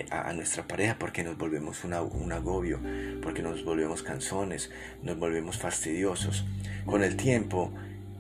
a, 0.10 0.30
a 0.30 0.32
nuestra 0.32 0.64
pareja 0.66 0.96
porque 0.98 1.26
nos 1.26 1.38
volvemos 1.38 1.84
una- 1.84 2.02
un 2.02 2.32
agobio, 2.32 2.80
porque 3.22 3.42
nos 3.42 3.66
volvemos 3.66 4.02
canzones, 4.02 4.72
nos 5.04 5.20
volvemos 5.20 5.58
fastidiosos. 5.58 6.46
Con 6.86 7.04
el 7.04 7.18
tiempo, 7.18 7.70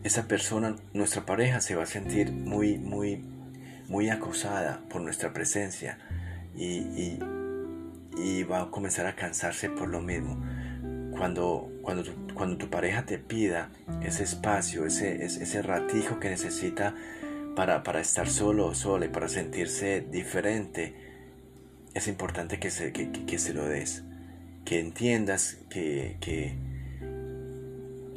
esa 0.03 0.27
persona, 0.27 0.75
nuestra 0.93 1.25
pareja, 1.25 1.61
se 1.61 1.75
va 1.75 1.83
a 1.83 1.87
sentir 1.87 2.33
muy, 2.33 2.77
muy, 2.77 3.23
muy 3.87 4.09
acosada 4.09 4.81
por 4.89 5.01
nuestra 5.01 5.33
presencia 5.33 5.97
y, 6.55 7.19
y- 8.17 8.43
va 8.49 8.61
a 8.61 8.71
comenzar 8.71 9.07
a 9.07 9.15
cansarse 9.15 9.69
por 9.69 9.87
lo 9.89 10.01
mismo. 10.01 10.37
Cuando, 11.11 11.71
cuando, 11.81 12.03
tú, 12.03 12.11
cuando 12.33 12.57
tu 12.57 12.69
pareja 12.69 13.05
te 13.05 13.17
pida 13.17 13.69
ese 14.03 14.23
espacio, 14.23 14.85
ese, 14.85 15.23
ese 15.25 15.61
ratijo 15.61 16.19
que 16.19 16.29
necesita 16.29 16.93
para, 17.55 17.83
para 17.83 18.01
estar 18.01 18.27
solo 18.29 18.67
o 18.67 18.75
sola 18.75 19.05
y 19.05 19.09
para 19.09 19.27
sentirse 19.27 20.01
diferente, 20.01 20.93
es 21.93 22.07
importante 22.07 22.59
que 22.59 22.69
se, 22.69 22.91
que, 22.91 23.39
se 23.39 23.53
lo 23.53 23.65
des. 23.67 24.03
Que 24.65 24.79
entiendas 24.79 25.57
que, 25.69 26.17
que, 26.19 26.55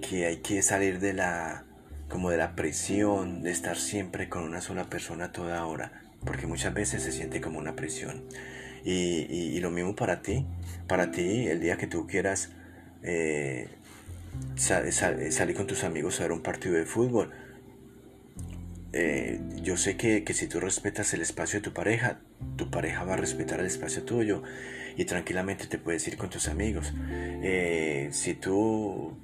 que 0.06 0.26
hay 0.26 0.36
que 0.38 0.62
salir 0.62 0.98
de 0.98 1.12
la 1.12 1.64
como 2.08 2.30
de 2.30 2.36
la 2.36 2.54
presión 2.54 3.42
de 3.42 3.50
estar 3.50 3.76
siempre 3.76 4.28
con 4.28 4.42
una 4.42 4.60
sola 4.60 4.84
persona 4.84 5.32
toda 5.32 5.64
hora, 5.66 6.02
porque 6.24 6.46
muchas 6.46 6.74
veces 6.74 7.02
se 7.02 7.12
siente 7.12 7.40
como 7.40 7.58
una 7.58 7.76
presión. 7.76 8.24
Y, 8.84 9.26
y, 9.28 9.60
lo 9.60 9.70
mismo 9.70 9.94
para 9.94 10.22
ti, 10.22 10.46
para 10.86 11.10
ti, 11.10 11.46
el 11.46 11.60
día 11.60 11.76
que 11.76 11.86
tú 11.86 12.06
quieras 12.06 12.50
eh, 13.02 13.68
salir 14.56 15.54
con 15.54 15.66
tus 15.66 15.84
amigos 15.84 16.20
a 16.20 16.24
ver 16.24 16.32
un 16.32 16.42
partido 16.42 16.74
de 16.74 16.86
fútbol, 16.86 17.30
eh, 18.92 19.40
yo 19.62 19.76
sé 19.76 19.96
que, 19.96 20.24
si 20.32 20.46
tú 20.46 20.60
respetas 20.60 21.12
el 21.12 21.20
espacio 21.20 21.60
de 21.60 21.64
tu 21.64 21.72
pareja, 21.72 22.20
tu 22.56 22.70
pareja 22.70 23.04
va 23.04 23.14
a 23.14 23.16
respetar 23.16 23.60
el 23.60 23.66
espacio 23.66 24.02
tuyo 24.04 24.42
y 24.96 25.04
tranquilamente 25.04 25.66
te 25.66 25.78
puedes 25.78 26.06
ir 26.08 26.16
con 26.16 26.30
tus 26.30 26.48
amigos. 26.48 26.92
Eh, 27.42 28.08
si 28.12 28.34
tú, 28.34 29.16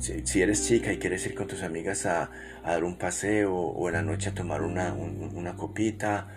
si, 0.00 0.42
eres 0.42 0.66
chica 0.66 0.92
y 0.92 0.98
quieres 0.98 1.24
ir 1.26 1.34
con 1.34 1.46
tus 1.46 1.62
amigas 1.62 2.06
a, 2.06 2.30
dar 2.64 2.84
un 2.84 2.96
paseo 2.98 3.54
o 3.54 3.88
en 3.88 3.94
la 3.94 4.02
noche 4.02 4.30
a 4.30 4.34
tomar 4.34 4.62
una, 4.62 4.92
una 4.92 5.56
copita, 5.56 6.28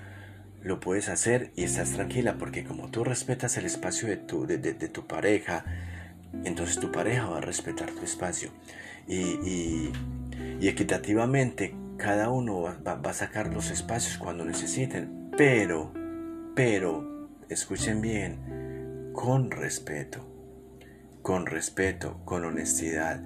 lo 0.64 0.80
puedes 0.80 1.10
hacer 1.10 1.52
y 1.56 1.64
estás 1.64 1.92
tranquila 1.92 2.38
porque 2.38 2.64
como 2.64 2.90
tú 2.90 3.04
respetas 3.04 3.58
el 3.58 3.66
espacio 3.66 4.08
de 4.08 4.18
tu, 4.18 4.46
de, 4.46 4.58
tu 4.74 5.08
pareja, 5.08 5.66
entonces 6.44 6.80
tu 6.80 6.92
pareja 6.92 7.28
va 7.28 7.38
a 7.38 7.42
respetar 7.42 7.92
tu 7.92 8.04
espacio. 8.04 8.52
Y, 9.08 9.92
equitativamente 10.62 11.74
cada 11.98 12.30
uno 12.30 12.62
va, 12.62 12.96
va, 12.96 13.10
a 13.10 13.14
sacar 13.14 13.54
los 13.54 13.72
espacios 13.72 14.18
cuando 14.18 14.46
necesiten, 14.46 15.32
pero, 15.36 15.94
pero, 16.56 17.28
escuchen 17.50 18.02
bien, 18.02 19.12
con 19.14 19.52
respeto, 19.52 20.29
con 21.30 21.46
respeto, 21.46 22.20
con 22.26 22.44
honestidad. 22.44 23.22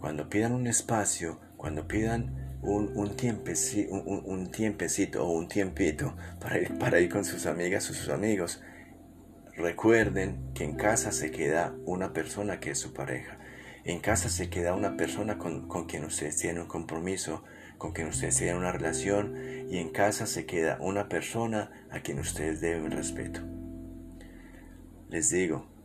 Cuando 0.00 0.30
pidan 0.30 0.54
un 0.54 0.66
espacio, 0.66 1.38
cuando 1.58 1.86
pidan 1.86 2.58
un, 2.62 2.92
un, 2.96 3.14
tiempecito, 3.14 3.92
o 5.22 5.30
un 5.32 5.46
tiempito 5.46 6.16
para 6.40 6.58
ir, 6.58 6.78
para 6.78 6.98
ir 6.98 7.10
con 7.10 7.26
sus 7.26 7.44
amigas 7.44 7.90
o 7.90 7.92
sus 7.92 8.08
amigos, 8.08 8.62
recuerden 9.54 10.50
que 10.54 10.64
en 10.64 10.76
casa 10.76 11.12
se 11.12 11.30
queda 11.30 11.74
una 11.84 12.14
persona 12.14 12.58
que 12.58 12.70
es 12.70 12.78
su 12.78 12.94
pareja. 12.94 13.36
En 13.84 14.00
casa 14.00 14.30
se 14.30 14.48
queda 14.48 14.72
una 14.72 14.96
persona 14.96 15.36
con, 15.36 15.68
con 15.68 15.84
quien 15.84 16.06
ustedes 16.06 16.38
tienen 16.38 16.62
un 16.62 16.68
compromiso, 16.68 17.44
con 17.76 17.92
quien 17.92 18.08
ustedes 18.08 18.38
tienen 18.38 18.56
una 18.56 18.72
relación 18.72 19.36
y 19.68 19.76
en 19.76 19.90
casa 19.90 20.26
se 20.26 20.46
queda 20.46 20.78
una 20.80 21.10
persona 21.10 21.84
a 21.90 22.00
quien 22.00 22.18
ustedes 22.18 22.62
deben 22.62 22.92
respeto. 22.92 23.42
Les 25.10 25.28
digo, 25.28 25.76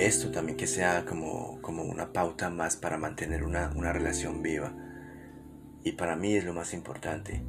esto 0.00 0.30
también 0.30 0.56
que 0.56 0.66
sea 0.66 1.04
como, 1.04 1.60
como 1.60 1.82
una 1.82 2.12
pauta 2.12 2.48
más 2.48 2.76
para 2.76 2.96
mantener 2.96 3.44
una, 3.44 3.70
una 3.76 3.92
relación 3.92 4.42
viva 4.42 4.72
y 5.84 5.92
para 5.92 6.16
mí 6.16 6.34
es 6.34 6.44
lo 6.44 6.54
más 6.54 6.72
importante. 6.72 7.42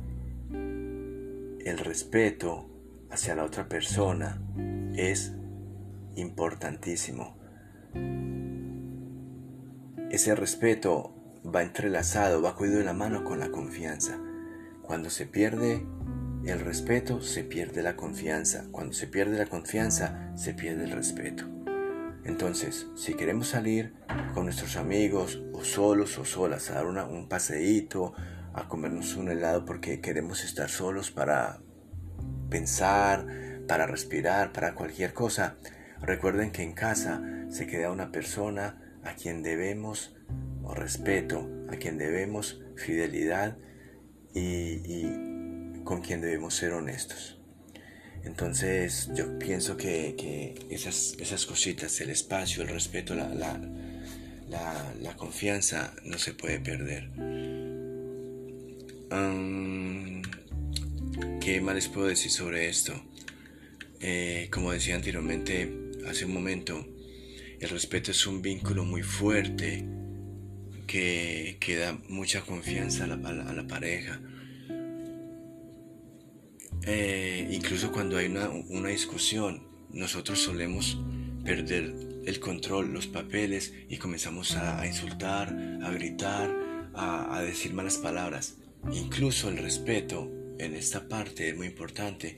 El 0.52 1.78
respeto 1.78 2.70
hacia 3.10 3.36
la 3.36 3.46
otra 3.46 3.70
persona 3.70 4.42
es 4.96 5.34
importantísimo. 6.16 7.38
Ese 10.10 10.36
respeto 10.36 11.16
va 11.44 11.64
entrelazado, 11.64 12.42
va 12.42 12.56
cogido 12.56 12.80
de 12.80 12.84
la 12.84 12.94
mano 12.94 13.24
con 13.24 13.40
la 13.40 13.50
confianza. 13.50 14.20
Cuando 14.82 15.10
se 15.10 15.26
pierde 15.26 15.86
el 16.46 16.60
respeto, 16.60 17.22
se 17.22 17.44
pierde 17.44 17.82
la 17.82 17.96
confianza. 17.96 18.66
Cuando 18.72 18.94
se 18.94 19.08
pierde 19.08 19.38
la 19.38 19.46
confianza, 19.46 20.34
se 20.36 20.54
pierde 20.54 20.84
el 20.84 20.92
respeto. 20.92 21.61
Entonces, 22.24 22.88
si 22.96 23.16
queremos 23.16 23.48
salir 23.48 23.94
con 24.34 24.46
nuestros 24.46 24.76
amigos 24.76 25.42
o 25.54 25.64
solos 25.64 26.18
o 26.18 26.26
solas 26.26 26.70
a 26.70 26.76
dar 26.76 26.86
un 26.86 27.28
paseíto, 27.28 28.14
a 28.54 28.68
comernos 28.68 29.16
un 29.16 29.30
helado 29.30 29.66
porque 29.66 30.02
queremos 30.02 30.44
estar 30.44 30.70
solos 30.70 31.10
para 31.10 31.62
pensar, 32.50 33.26
para 33.68 33.88
respirar, 33.88 34.52
para 34.52 34.76
cualquier 34.76 35.14
cosa, 35.14 35.56
recuerden 36.02 36.52
que 36.52 36.64
en 36.64 36.74
casa 36.74 37.22
se 37.50 37.66
queda 37.66 37.92
una 37.92 38.12
persona 38.12 39.00
a 39.04 39.16
quien 39.16 39.42
debemos 39.42 40.16
respeto, 40.76 41.50
a 41.70 41.78
quien 41.78 41.98
debemos 41.98 42.62
fidelidad 42.76 43.58
y 44.34 45.82
con 45.84 46.02
quien 46.02 46.22
debemos 46.22 46.56
ser 46.56 46.74
honestos. 46.74 47.41
Entonces 48.24 49.10
yo 49.16 49.38
pienso 49.40 49.78
que, 49.78 50.56
esas, 50.70 51.16
esas, 51.20 51.46
cositas, 51.46 52.00
el 52.02 52.12
espacio, 52.12 52.62
el 52.62 52.70
respeto, 52.70 53.16
la, 53.16 53.34
la, 53.34 53.60
la, 55.02 55.16
confianza 55.16 55.94
no 56.04 56.18
se 56.18 56.34
puede 56.34 56.60
perder. 56.60 57.10
¿Qué 61.42 61.62
más 61.62 61.76
les 61.76 61.88
puedo 61.88 62.08
decir 62.08 62.32
sobre 62.32 62.70
esto? 62.70 62.94
Eh, 64.00 64.50
como 64.52 64.72
decía 64.72 64.96
anteriormente, 64.96 65.92
hace 66.08 66.26
un 66.26 66.34
momento, 66.34 66.88
el 67.60 67.70
respeto 67.70 68.12
es 68.12 68.26
un 68.28 68.42
vínculo 68.42 68.86
muy 68.86 69.04
fuerte 69.04 69.84
que, 70.86 71.58
que 71.60 71.78
da 71.78 72.00
mucha 72.08 72.42
confianza 72.42 73.06
a 73.06 73.08
la, 73.08 73.16
a 73.30 73.54
la 73.54 73.68
pareja 73.68 74.22
eh, 76.84 77.48
incluso 77.52 77.92
cuando 77.92 78.18
hay 78.18 78.28
una, 78.28 78.90
discusión, 78.90 79.68
nosotros 79.92 80.40
solemos 80.40 81.00
perder 81.44 81.94
el 82.26 82.40
control, 82.40 82.94
los 82.94 83.08
papeles 83.08 83.74
y 83.90 83.98
comenzamos 83.98 84.56
a, 84.56 84.86
insultar, 84.88 85.56
a 85.84 85.92
gritar, 85.92 86.50
a, 86.94 87.42
decir 87.42 87.74
malas 87.74 87.98
palabras. 87.98 88.58
Incluso 88.94 89.50
el 89.50 89.58
respeto 89.58 90.32
en 90.58 90.76
esta 90.76 91.08
parte 91.08 91.50
es 91.50 91.56
muy 91.56 91.68
importante 91.68 92.38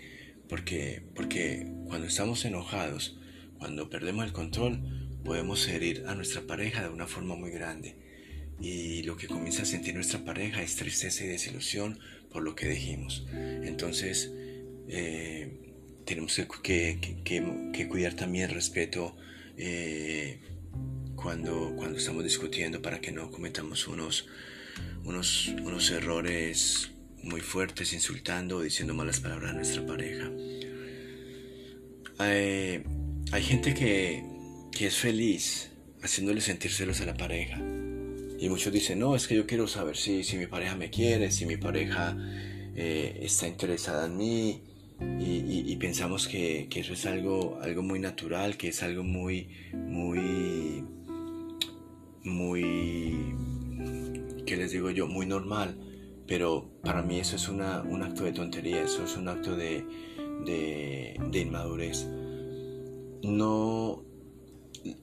porque, 0.49 1.03
porque 1.15 1.71
cuando 1.87 2.07
estamos 2.07 2.43
enojados, 2.45 3.17
cuando 3.59 3.89
perdemos 3.89 4.25
el 4.25 4.33
control, 4.33 4.81
podemos 5.23 5.67
herir 5.69 6.03
a 6.07 6.15
nuestra 6.15 6.41
pareja 6.41 6.83
de 6.83 6.89
una 6.89 7.07
forma 7.07 7.35
muy 7.35 7.51
grande. 7.51 7.95
Y 8.59 9.03
lo 9.03 9.15
que 9.17 9.27
comienza 9.27 9.63
a 9.63 9.65
sentir 9.65 9.95
nuestra 9.95 10.23
pareja 10.23 10.61
es 10.61 10.75
tristeza 10.75 11.23
y 11.23 11.27
desilusión 11.27 11.99
por 12.33 12.43
lo 12.43 12.55
que 12.55 12.67
dijimos. 12.67 13.25
Entonces, 13.31 14.31
eh, 14.89 15.51
tenemos 16.05 16.35
que, 16.63 17.87
cuidar 17.89 18.15
también 18.15 18.49
el 18.49 18.55
respeto 18.55 19.15
eh, 19.57 20.39
cuando, 21.15 21.73
cuando 21.77 21.97
estamos 21.97 22.23
discutiendo 22.23 22.81
para 22.81 22.99
que 22.99 23.11
no 23.11 23.31
cometamos 23.31 23.87
unos, 23.87 24.27
unos, 25.05 25.47
unos 25.63 25.91
errores 25.91 26.91
muy 27.21 27.39
fuertes 27.39 27.93
insultando 27.93 28.57
o 28.57 28.61
diciendo 28.61 28.93
malas 28.93 29.19
palabras 29.19 29.51
a 29.51 29.53
nuestra 29.53 29.85
pareja. 29.85 30.29
Eh, 32.19 32.83
hay 33.31 33.43
gente 33.43 33.73
que, 33.73 34.23
que 34.71 34.87
es 34.87 34.97
feliz 34.97 35.71
haciéndole 36.01 36.41
sentir 36.41 36.71
celos 36.71 36.99
a 37.01 37.05
la 37.05 37.13
pareja. 37.13 37.61
Y 38.43 38.49
muchos 38.49 38.73
dicen, 38.73 38.99
no, 38.99 39.15
es 39.15 39.25
que 39.25 39.37
yo 39.37 39.47
quiero 39.47 39.67
saber 39.67 39.95
si, 39.95 40.21
si 40.25 40.35
mi 40.35 40.47
pareja 40.47 40.75
me 40.75 40.89
quiere, 40.89 41.31
si 41.31 41.45
mi 41.45 41.55
pareja 41.55 42.17
eh, 42.75 43.17
está 43.21 43.47
interesada 43.47 44.07
en 44.07 44.17
mí. 44.17 44.61
Y, 45.21 45.73
pensamos 45.77 46.27
que, 46.27 46.67
que, 46.69 46.81
eso 46.81 46.91
es 46.91 47.05
algo, 47.05 47.57
algo 47.61 47.81
muy 47.83 47.99
natural, 47.99 48.57
que 48.57 48.67
es 48.67 48.83
algo 48.83 49.01
muy, 49.01 49.47
muy, 49.73 50.83
muy, 52.25 53.33
¿qué 54.45 54.57
les 54.57 54.71
digo 54.73 54.91
yo? 54.91 55.07
Muy 55.07 55.25
normal. 55.25 55.77
Pero 56.27 56.69
para 56.83 57.01
mí 57.01 57.19
eso 57.19 57.37
es 57.37 57.47
una, 57.47 57.81
un 57.83 58.03
acto 58.03 58.25
de 58.25 58.33
tontería, 58.33 58.83
eso 58.83 59.05
es 59.05 59.15
un 59.15 59.29
acto 59.29 59.55
de, 59.55 59.85
de, 60.45 61.17
de 61.31 61.39
inmadurez. 61.39 62.09
No, 63.23 64.03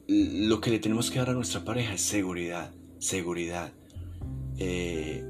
lo 0.08 0.60
que 0.60 0.70
le 0.70 0.78
tenemos 0.78 1.10
que 1.10 1.20
dar 1.20 1.30
a 1.30 1.32
nuestra 1.32 1.64
pareja 1.64 1.94
es 1.94 2.02
seguridad 2.02 2.74
seguridad. 3.00 3.72
Eh, 4.58 5.24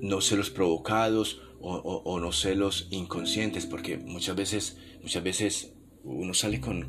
no 0.00 0.20
celos 0.20 0.50
provocados 0.50 1.42
o, 1.60 2.20
no 2.20 2.32
celos 2.32 2.86
inconscientes, 2.90 3.66
porque 3.66 3.98
muchas 3.98 4.36
veces, 4.36 4.76
muchas 5.02 5.22
veces 5.22 5.72
uno 6.04 6.32
sale 6.32 6.60
con, 6.60 6.86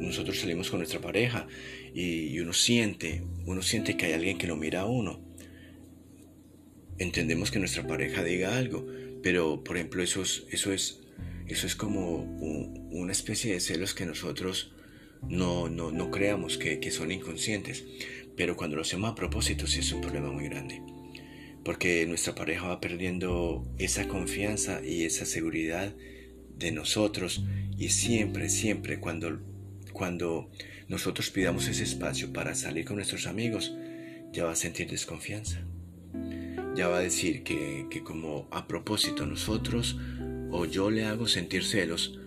nosotros 0.00 0.38
salimos 0.38 0.70
con 0.70 0.80
nuestra 0.80 1.00
pareja 1.00 1.46
y, 1.94 2.38
uno 2.40 2.52
siente, 2.52 3.24
uno 3.46 3.62
siente 3.62 3.96
que 3.96 4.06
hay 4.06 4.12
alguien 4.12 4.38
que 4.38 4.46
lo 4.46 4.56
mira 4.56 4.82
a 4.82 4.86
uno. 4.86 5.20
Entendemos 6.98 7.50
que 7.50 7.58
nuestra 7.58 7.86
pareja 7.86 8.22
diga 8.22 8.56
algo, 8.56 8.86
pero 9.22 9.64
por 9.64 9.76
ejemplo 9.76 10.02
eso 10.02 10.22
es, 10.22 10.44
eso 10.50 10.72
es, 10.72 11.00
eso 11.48 11.66
es 11.66 11.74
como 11.74 12.16
una 12.90 13.12
especie 13.12 13.54
de 13.54 13.60
celos 13.60 13.94
que 13.94 14.04
nosotros 14.04 14.72
no, 15.26 15.68
no, 15.68 15.90
no 15.90 16.10
creamos 16.10 16.58
que, 16.58 16.80
que 16.80 16.90
son 16.90 17.10
inconscientes, 17.10 17.84
pero 18.36 18.56
cuando 18.56 18.76
lo 18.76 18.82
hacemos 18.82 19.10
a 19.10 19.14
propósito 19.14 19.66
sí 19.66 19.80
es 19.80 19.92
un 19.92 20.00
problema 20.00 20.30
muy 20.30 20.44
grande. 20.44 20.82
Porque 21.64 22.06
nuestra 22.06 22.34
pareja 22.34 22.68
va 22.68 22.80
perdiendo 22.80 23.64
esa 23.78 24.08
confianza 24.08 24.84
y 24.84 25.04
esa 25.04 25.26
seguridad 25.26 25.94
de 26.58 26.72
nosotros 26.72 27.44
y 27.78 27.90
siempre, 27.90 28.48
siempre 28.48 28.98
cuando, 29.00 29.40
cuando 29.92 30.50
nosotros 30.88 31.30
pidamos 31.30 31.68
ese 31.68 31.84
espacio 31.84 32.32
para 32.32 32.54
salir 32.54 32.84
con 32.84 32.96
nuestros 32.96 33.26
amigos, 33.26 33.74
ya 34.32 34.44
va 34.44 34.52
a 34.52 34.56
sentir 34.56 34.90
desconfianza. 34.90 35.62
Ya 36.74 36.88
va 36.88 36.98
a 36.98 37.02
decir 37.02 37.42
que, 37.42 37.86
que 37.90 38.02
como 38.02 38.48
a 38.50 38.66
propósito 38.66 39.26
nosotros 39.26 39.98
o 40.50 40.64
yo 40.64 40.90
le 40.90 41.04
hago 41.04 41.28
sentir 41.28 41.64
celos, 41.64 42.18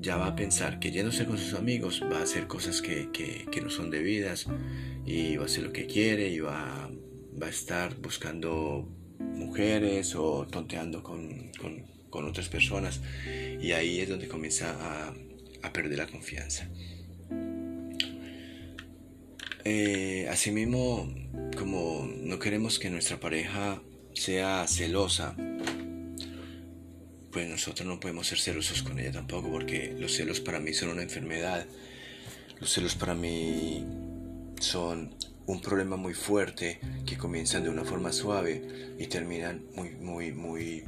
ya 0.00 0.16
va 0.16 0.28
a 0.28 0.36
pensar 0.36 0.80
que 0.80 0.90
yéndose 0.90 1.26
con 1.26 1.36
sus 1.36 1.54
amigos 1.54 2.02
va 2.10 2.18
a 2.18 2.22
hacer 2.22 2.46
cosas 2.46 2.80
que, 2.80 3.10
que, 3.12 3.60
no 3.60 3.68
son 3.68 3.90
debidas 3.90 4.46
y 5.04 5.36
va 5.36 5.42
a 5.42 5.46
hacer 5.46 5.64
lo 5.64 5.72
que 5.72 5.86
quiere 5.86 6.28
y 6.28 6.40
va, 6.40 6.90
va 7.40 7.46
a 7.46 7.50
estar 7.50 7.94
buscando 7.96 8.88
mujeres 9.18 10.14
o 10.14 10.46
tonteando 10.46 11.02
con, 11.02 11.50
con, 11.60 11.84
con, 12.08 12.24
otras 12.24 12.48
personas 12.48 13.00
y 13.60 13.72
ahí 13.72 14.00
es 14.00 14.08
donde 14.08 14.26
comienza 14.26 14.70
a, 14.80 15.14
a 15.62 15.72
perder 15.72 15.98
la 15.98 16.06
confianza. 16.06 16.68
Eh, 19.64 20.26
asimismo, 20.30 21.12
como 21.58 22.08
no 22.22 22.38
queremos 22.38 22.78
que 22.78 22.88
nuestra 22.88 23.20
pareja 23.20 23.82
sea 24.14 24.66
celosa, 24.66 25.36
pues 27.32 27.48
nosotros 27.48 27.86
no 27.86 28.00
podemos 28.00 28.26
ser 28.26 28.38
celosos 28.38 28.82
con 28.82 28.98
ella 28.98 29.12
tampoco, 29.12 29.50
porque 29.50 29.94
los 29.98 30.14
celos 30.14 30.40
para 30.40 30.58
mí 30.58 30.72
son 30.72 30.90
una 30.90 31.02
enfermedad. 31.02 31.66
Los 32.58 32.72
celos 32.72 32.94
para 32.94 33.14
mí 33.14 33.84
son 34.60 35.14
un 35.46 35.60
problema 35.60 35.96
muy 35.96 36.14
fuerte 36.14 36.80
que 37.06 37.16
comienzan 37.16 37.64
de 37.64 37.70
una 37.70 37.84
forma 37.84 38.12
suave 38.12 38.94
y 38.98 39.06
terminan 39.06 39.62
muy, 39.74 39.90
muy, 39.90 40.32
muy, 40.32 40.84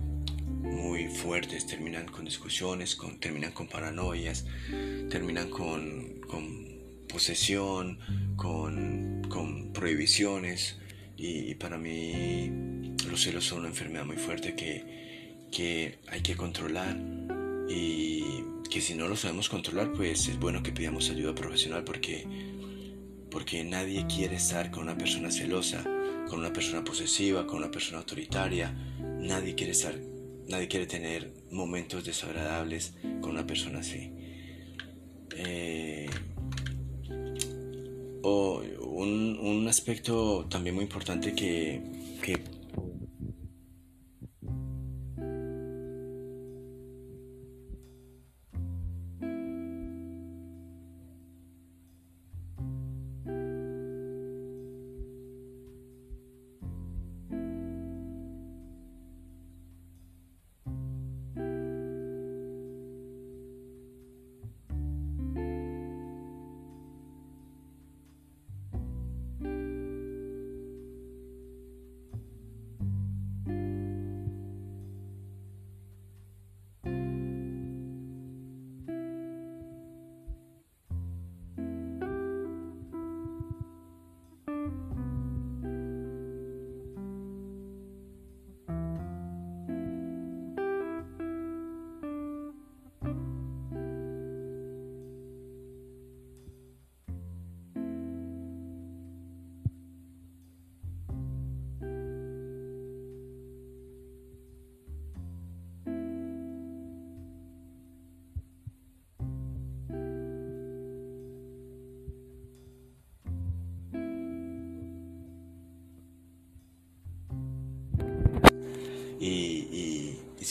muy 0.62 1.08
fuertes. 1.08 1.66
Terminan 1.66 2.06
con 2.06 2.24
discusiones, 2.24 2.96
con, 2.96 3.18
terminan 3.20 3.52
con 3.52 3.68
paranoias, 3.68 4.44
terminan 5.10 5.48
con, 5.48 6.20
con 6.28 6.78
posesión, 7.08 7.98
con, 8.36 9.22
con 9.28 9.72
prohibiciones. 9.72 10.78
Y, 11.16 11.50
y 11.50 11.54
para 11.54 11.78
mí 11.78 12.50
los 13.08 13.22
celos 13.22 13.44
son 13.44 13.60
una 13.60 13.68
enfermedad 13.68 14.04
muy 14.04 14.16
fuerte 14.16 14.56
que 14.56 15.01
que 15.52 15.98
hay 16.08 16.22
que 16.22 16.34
controlar 16.34 16.96
y 17.68 18.42
que 18.68 18.80
si 18.80 18.94
no 18.94 19.06
lo 19.06 19.16
sabemos 19.16 19.48
controlar, 19.48 19.92
pues 19.92 20.26
es 20.26 20.40
bueno 20.40 20.62
que 20.62 20.72
pidamos 20.72 21.10
ayuda 21.10 21.34
profesional 21.34 21.84
porque, 21.84 22.26
porque 23.30 23.62
nadie 23.62 24.06
quiere 24.06 24.36
estar 24.36 24.70
con 24.70 24.84
una 24.84 24.96
persona 24.96 25.30
celosa, 25.30 25.84
con 26.28 26.40
una 26.40 26.52
persona 26.52 26.82
posesiva, 26.82 27.46
con 27.46 27.58
una 27.58 27.70
persona 27.70 27.98
autoritaria. 27.98 28.74
Nadie 29.20 29.54
quiere 29.54 29.72
estar, 29.72 29.94
nadie 30.48 30.68
quiere 30.68 30.86
tener 30.86 31.32
momentos 31.50 32.04
desagradables 32.04 32.94
con 33.20 33.32
una 33.32 33.46
persona 33.46 33.80
así. 33.80 34.10
Eh, 35.36 36.08
o 38.22 38.62
un, 38.80 39.38
un, 39.40 39.68
aspecto 39.68 40.46
también 40.48 40.74
muy 40.74 40.84
importante 40.84 41.34
que, 41.34 41.82
que 42.22 42.38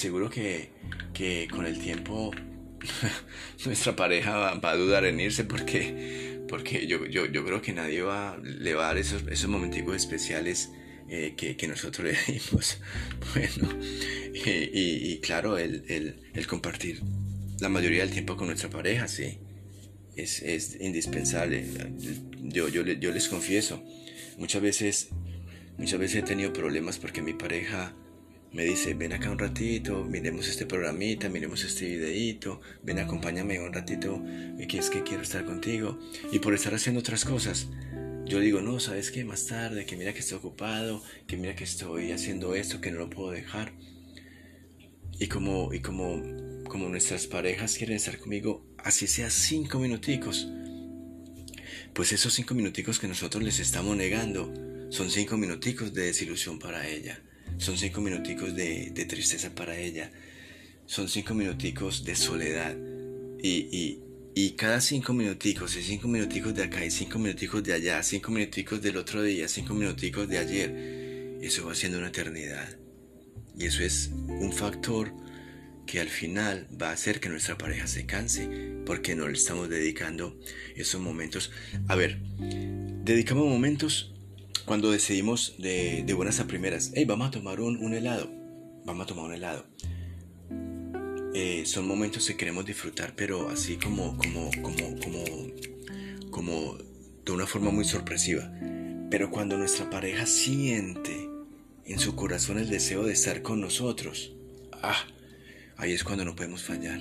seguro 0.02 0.32
que, 0.32 0.70
que, 1.14 1.48
con 1.50 1.66
el 1.68 1.80
tiempo 1.80 2.32
nuestra 3.66 3.96
pareja 3.96 4.36
va, 4.36 4.72
a 4.72 4.76
dudar 4.76 5.06
en 5.06 5.20
irse 5.20 5.44
porque, 5.44 6.44
porque 6.50 6.88
yo, 6.88 7.06
yo, 7.06 7.28
yo, 7.28 7.46
creo 7.46 7.62
que 7.62 7.72
nadie 7.72 8.02
va, 8.02 8.38
le 8.44 8.74
va 8.74 8.86
a 8.86 8.88
dar 8.88 8.98
esos, 8.98 9.24
esos 9.28 9.48
momenticos 9.48 9.96
especiales 9.96 10.72
eh, 11.08 11.36
que, 11.38 11.56
que, 11.56 11.68
nosotros 11.68 12.08
le 12.08 12.34
dimos. 12.34 12.80
Bueno, 13.34 13.80
y, 14.34 15.20
claro, 15.20 15.60
el, 15.60 15.86
el, 15.88 16.16
el, 16.34 16.48
compartir 16.48 17.02
la 17.60 17.70
mayoría 17.70 18.02
del 18.02 18.12
tiempo 18.12 18.36
con 18.36 18.48
nuestra 18.48 18.72
pareja, 18.72 19.08
sí, 19.08 19.38
es, 20.16 20.42
es 20.42 20.78
indispensable. 20.82 21.64
Yo, 22.42 22.70
yo, 22.70 22.84
yo 22.84 23.12
les 23.12 23.28
confieso, 23.28 23.84
muchas 24.40 24.64
veces, 24.64 25.10
muchas 25.78 26.00
veces 26.00 26.24
he 26.24 26.24
tenido 26.24 26.52
problemas 26.52 26.98
porque 26.98 27.22
mi 27.22 27.34
pareja 27.34 27.94
me 28.54 28.66
dice, 28.66 28.94
ven 28.94 29.14
acá 29.14 29.32
un 29.32 29.40
ratito, 29.40 30.04
miremos 30.04 30.48
este 30.50 30.66
programita, 30.66 31.30
miremos 31.30 31.64
este 31.64 31.86
videito, 31.86 32.60
ven 32.84 33.00
acompáñame 33.00 33.60
un 33.62 33.72
ratito, 33.72 34.22
que 34.68 34.78
es 34.78 34.90
que 34.90 35.04
quiero 35.04 35.24
estar 35.24 35.46
contigo. 35.46 35.98
Y 36.34 36.40
por 36.40 36.54
estar 36.54 36.74
haciendo 36.74 37.00
otras 37.00 37.24
cosas, 37.24 37.68
yo 38.26 38.40
digo, 38.40 38.62
no, 38.62 38.80
¿sabes 38.82 39.10
qué? 39.12 39.24
Más 39.24 39.48
tarde, 39.48 39.86
que 39.86 39.96
mira 39.96 40.14
que 40.14 40.20
estoy 40.20 40.38
ocupado, 40.38 41.02
que 41.28 41.38
mira 41.38 41.56
que 41.56 41.64
estoy 41.64 42.12
haciendo 42.12 42.54
esto, 42.54 42.82
que 42.82 42.92
no 42.92 43.00
lo 43.00 43.10
puedo 43.10 43.32
dejar. 43.32 43.74
Y 45.18 45.28
como, 45.28 45.74
y 45.74 45.80
como, 45.80 46.22
como 46.68 46.90
nuestras 46.90 47.28
parejas 47.28 47.78
quieren 47.78 47.96
estar 47.96 48.18
conmigo, 48.18 48.66
así 48.78 49.08
sea 49.08 49.30
cinco 49.30 49.80
minuticos, 49.80 50.50
pues 51.94 52.12
esos 52.12 52.34
cinco 52.34 52.54
minuticos 52.54 53.00
que 53.00 53.08
nosotros 53.08 53.44
les 53.44 53.60
estamos 53.60 53.96
negando 53.96 54.54
son 54.90 55.10
cinco 55.10 55.38
minuticos 55.38 55.94
de 55.94 56.04
desilusión 56.04 56.60
para 56.60 56.88
ella 56.90 57.22
son 57.58 57.78
cinco 57.78 58.02
minuticos 58.02 58.56
de, 58.56 59.06
tristeza 59.08 59.54
para 59.54 59.78
ella. 59.78 60.12
Son 60.86 61.08
cinco 61.08 61.34
minuticos 61.34 62.04
de 62.04 62.16
soledad. 62.16 62.76
Y, 63.42 64.00
y, 64.36 64.52
cada 64.52 64.82
cinco 64.82 65.14
minuticos, 65.14 65.76
y 65.76 65.84
cinco 65.84 66.08
minuticos 66.08 66.54
de 66.54 66.64
acá, 66.64 66.86
y 66.86 66.92
cinco 66.92 67.20
minuticos 67.20 67.64
de 67.64 67.74
allá, 67.74 68.04
cinco 68.04 68.32
minuticos 68.32 68.82
del 68.82 68.98
otro 68.98 69.24
día, 69.24 69.48
cinco 69.48 69.74
minuticos 69.74 70.28
de 70.28 70.38
ayer, 70.38 71.40
eso 71.42 71.66
va 71.66 71.76
siendo 71.76 71.98
una 71.98 72.08
eternidad. 72.08 72.78
Y 73.58 73.66
eso 73.66 73.84
es 73.84 74.12
un 74.28 74.54
factor 74.54 75.14
que 75.86 76.00
al 76.00 76.10
final 76.10 76.68
va 76.82 76.90
a 76.90 76.94
hacer 76.94 77.20
que 77.20 77.30
nuestra 77.30 77.58
pareja 77.58 77.88
se 77.88 78.06
canse 78.06 78.48
porque 78.86 79.16
no 79.16 79.28
le 79.28 79.34
estamos 79.34 79.70
dedicando 79.70 80.40
esos 80.76 81.02
momentos. 81.02 81.52
A 81.88 81.96
ver, 81.96 82.20
dedicamos 83.04 83.48
momentos 83.48 84.14
cuando 84.65 84.91
decidimos 84.91 85.56
de, 85.58 86.12
buenas 86.15 86.39
a 86.39 86.47
primeras, 86.47 86.91
hey, 86.93 87.06
vamos 87.06 87.28
a 87.28 87.32
tomar 87.32 87.60
un, 87.60 87.93
helado, 87.93 88.30
vamos 88.86 89.04
a 89.04 89.08
tomar 89.08 89.26
un 89.26 89.34
helado. 89.34 89.65
Eh, 91.34 91.63
son 91.65 91.88
momentos 91.88 92.28
que 92.28 92.36
queremos 92.36 92.65
disfrutar, 92.65 93.13
pero 93.15 93.50
así 93.50 93.78
como, 93.78 94.17
como, 94.17 94.52
como, 94.62 95.00
como, 95.00 95.24
como 96.30 96.78
de 97.26 97.32
una 97.32 97.47
forma 97.47 97.71
muy 97.71 97.86
sorpresiva. 97.86 98.52
Pero 99.10 99.32
cuando 99.32 99.58
nuestra 99.58 99.89
pareja 99.89 100.26
siente 100.26 101.30
en 101.86 102.00
su 102.00 102.15
corazón 102.15 102.58
el 102.58 102.69
deseo 102.69 103.04
de 103.04 103.13
estar 103.13 103.41
con 103.41 103.62
nosotros, 103.62 104.34
ah, 104.82 105.06
ahí 105.78 105.93
es 105.93 106.04
cuando 106.04 106.26
no 106.26 106.36
podemos 106.36 106.63
fallar. 106.63 107.00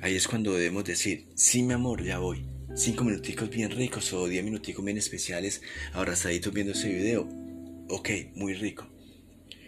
Ahí 0.00 0.14
es 0.14 0.28
cuando 0.28 0.54
debemos 0.54 0.84
decir, 0.84 1.26
sí 1.34 1.62
mi 1.62 1.74
amor, 1.74 2.02
ya 2.02 2.18
voy, 2.18 2.44
cinco 2.76 3.04
minuticos 3.04 3.48
bien 3.48 3.70
ricos 3.70 4.12
o 4.12 4.28
diez 4.28 4.44
minuticos 4.44 4.84
bien 4.84 4.98
especiales 4.98 5.62
abrazaditos 5.94 6.52
viendo 6.52 6.72
ese 6.72 6.92
video. 6.92 7.28
Ok, 7.88 8.10
muy 8.34 8.54
rico. 8.54 8.86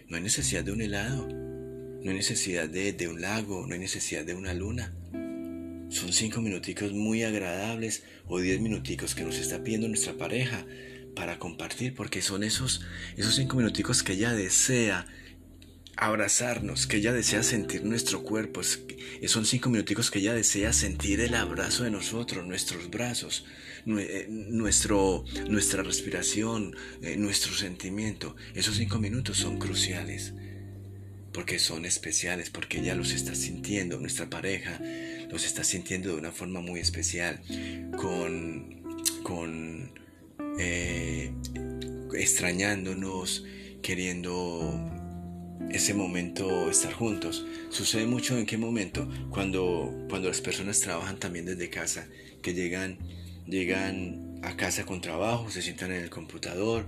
No 0.08 0.16
hay 0.16 0.22
necesidad 0.22 0.62
de 0.62 0.72
un 0.72 0.82
helado, 0.82 1.26
no 1.26 2.10
hay 2.10 2.16
necesidad 2.16 2.68
de, 2.68 2.92
de 2.92 3.08
un 3.08 3.20
lago, 3.20 3.66
no 3.66 3.72
hay 3.72 3.80
necesidad 3.80 4.24
de 4.24 4.34
una 4.34 4.52
luna. 4.52 4.92
Son 5.90 6.12
cinco 6.12 6.42
minuticos 6.42 6.92
muy 6.92 7.22
agradables 7.22 8.02
o 8.26 8.40
diez 8.40 8.60
minuticos 8.60 9.14
que 9.14 9.24
nos 9.24 9.38
está 9.38 9.64
pidiendo 9.64 9.88
nuestra 9.88 10.12
pareja 10.12 10.66
para 11.16 11.38
compartir, 11.38 11.94
porque 11.94 12.20
son 12.20 12.44
esos, 12.44 12.82
esos 13.16 13.34
cinco 13.34 13.56
minuticos 13.56 14.02
que 14.02 14.12
ella 14.12 14.34
desea 14.34 15.06
abrazarnos, 15.98 16.86
que 16.86 16.98
ella 16.98 17.12
desea 17.12 17.42
sentir 17.42 17.84
nuestro 17.84 18.22
cuerpo. 18.22 18.62
Son 19.26 19.44
cinco 19.44 19.68
minuticos 19.68 20.10
que 20.10 20.20
ella 20.20 20.32
desea 20.32 20.72
sentir 20.72 21.20
el 21.20 21.34
abrazo 21.34 21.84
de 21.84 21.90
nosotros, 21.90 22.46
nuestros 22.46 22.88
brazos, 22.88 23.44
eh, 23.86 24.26
nuestro, 24.28 25.24
nuestra 25.48 25.82
respiración, 25.82 26.76
eh, 27.02 27.16
nuestro 27.16 27.52
sentimiento. 27.52 28.36
Esos 28.54 28.76
cinco 28.76 28.98
minutos 28.98 29.38
son 29.38 29.58
cruciales 29.58 30.34
porque 31.32 31.58
son 31.58 31.84
especiales, 31.84 32.50
porque 32.50 32.80
ella 32.80 32.94
los 32.94 33.12
está 33.12 33.34
sintiendo, 33.34 34.00
nuestra 34.00 34.28
pareja 34.28 34.80
los 35.30 35.44
está 35.44 35.62
sintiendo 35.62 36.08
de 36.08 36.16
una 36.16 36.32
forma 36.32 36.60
muy 36.60 36.80
especial, 36.80 37.40
con, 37.96 38.82
con 39.22 39.92
eh, 40.58 41.32
extrañándonos, 42.14 43.44
queriendo 43.82 44.97
ese 45.70 45.94
momento 45.94 46.70
estar 46.70 46.92
juntos. 46.92 47.44
Sucede 47.70 48.06
mucho 48.06 48.38
en 48.38 48.46
qué 48.46 48.56
momento, 48.56 49.08
cuando, 49.30 50.06
cuando 50.08 50.28
las 50.28 50.40
personas 50.40 50.80
trabajan 50.80 51.18
también 51.18 51.44
desde 51.44 51.70
casa, 51.70 52.08
que 52.42 52.54
llegan, 52.54 52.98
llegan 53.46 54.40
a 54.42 54.56
casa 54.56 54.86
con 54.86 55.00
trabajo, 55.00 55.50
se 55.50 55.62
sientan 55.62 55.92
en 55.92 56.02
el 56.02 56.10
computador 56.10 56.86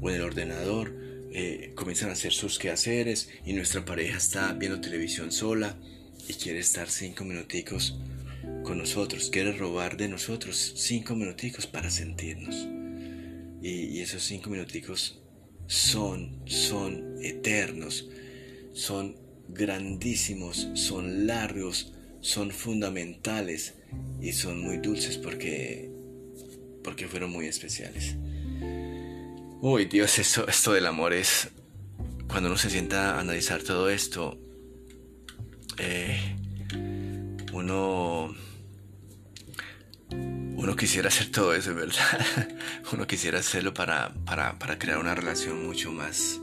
o 0.00 0.10
en 0.10 0.16
el 0.16 0.22
ordenador, 0.22 0.94
eh, 1.32 1.72
comienzan 1.74 2.10
a 2.10 2.12
hacer 2.12 2.32
sus 2.32 2.58
quehaceres 2.58 3.30
y 3.44 3.52
nuestra 3.52 3.84
pareja 3.84 4.18
está 4.18 4.52
viendo 4.52 4.80
televisión 4.80 5.30
sola 5.32 5.76
y 6.28 6.34
quiere 6.34 6.58
estar 6.58 6.90
cinco 6.90 7.24
minuticos 7.24 7.98
con 8.64 8.78
nosotros, 8.78 9.30
quiere 9.30 9.52
robar 9.52 9.96
de 9.96 10.08
nosotros 10.08 10.74
cinco 10.76 11.14
minuticos 11.14 11.66
para 11.66 11.90
sentirnos. 11.90 12.68
Y, 13.62 13.96
y 13.96 14.00
esos 14.00 14.22
cinco 14.22 14.50
minuticos 14.50 15.19
son, 15.70 16.42
son 16.46 17.14
eternos, 17.22 18.08
son 18.72 19.14
grandísimos, 19.46 20.68
son 20.74 21.28
largos, 21.28 21.92
son 22.20 22.50
fundamentales 22.50 23.74
y 24.20 24.32
son 24.32 24.60
muy 24.62 24.78
dulces 24.78 25.16
porque, 25.16 25.88
porque 26.82 27.06
fueron 27.06 27.30
muy 27.30 27.46
especiales. 27.46 28.16
Uy, 29.60 29.84
Dios, 29.84 30.18
esto, 30.18 30.48
esto 30.48 30.72
del 30.72 30.86
amor 30.86 31.12
es... 31.12 31.48
Cuando 32.26 32.48
uno 32.48 32.58
se 32.58 32.68
sienta 32.70 33.14
a 33.14 33.20
analizar 33.20 33.62
todo 33.62 33.90
esto, 33.90 34.40
eh, 35.78 36.36
uno 37.52 38.34
uno 40.60 40.76
quisiera 40.76 41.08
hacer 41.08 41.30
todo 41.30 41.54
eso, 41.54 41.74
¿verdad? 41.74 41.96
Uno 42.92 43.06
quisiera 43.06 43.38
hacerlo 43.38 43.72
para, 43.72 44.12
para, 44.26 44.58
para, 44.58 44.78
crear 44.78 44.98
una 44.98 45.14
relación 45.14 45.66
mucho 45.66 45.90
más, 45.90 46.38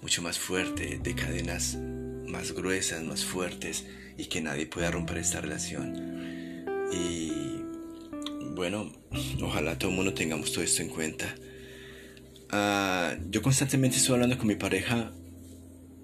mucho 0.00 0.22
más 0.22 0.38
fuerte, 0.38 0.98
de 1.02 1.14
cadenas 1.14 1.76
más 2.26 2.52
gruesas, 2.52 3.02
más 3.02 3.22
fuertes 3.22 3.84
y 4.16 4.26
que 4.26 4.40
nadie 4.40 4.64
pueda 4.64 4.90
romper 4.90 5.18
esta 5.18 5.42
relación. 5.42 6.64
Y 6.90 7.32
bueno, 8.54 8.90
ojalá 9.42 9.78
todo 9.78 9.90
el 9.90 9.96
mundo 9.96 10.14
tengamos 10.14 10.50
todo 10.50 10.64
esto 10.64 10.80
en 10.80 10.88
cuenta. 10.88 11.26
Uh, 12.50 13.30
yo 13.30 13.42
constantemente 13.42 13.98
estoy 13.98 14.14
hablando 14.14 14.38
con 14.38 14.46
mi 14.46 14.54
pareja 14.54 15.12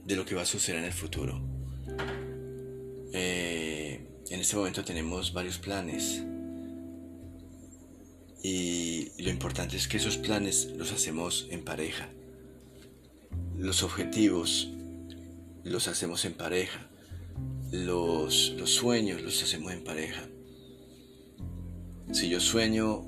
de 0.04 0.14
lo 0.14 0.26
que 0.26 0.34
va 0.34 0.42
a 0.42 0.46
suceder 0.46 0.80
en 0.80 0.84
el 0.84 0.92
futuro. 0.92 1.40
Eh, 3.14 4.06
en 4.28 4.40
este 4.40 4.56
momento 4.56 4.84
tenemos 4.84 5.32
varios 5.32 5.56
planes 5.56 6.22
y 8.42 9.10
lo 9.22 9.30
importante 9.30 9.76
es 9.76 9.88
que 9.88 9.98
esos 9.98 10.16
planes 10.16 10.70
los 10.76 10.92
hacemos 10.92 11.46
en 11.50 11.62
pareja. 11.62 12.08
Los 13.56 13.82
objetivos 13.82 14.70
los 15.64 15.88
hacemos 15.88 16.24
en 16.24 16.34
pareja. 16.34 16.88
Los, 17.70 18.54
los 18.56 18.70
sueños 18.70 19.22
los 19.22 19.42
hacemos 19.42 19.72
en 19.72 19.84
pareja. 19.84 20.22
Si 22.12 22.28
yo 22.28 22.40
sueño 22.40 23.06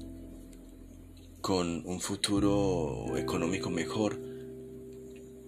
con 1.41 1.83
un 1.87 2.01
futuro 2.01 3.17
económico 3.17 3.71
mejor, 3.71 4.21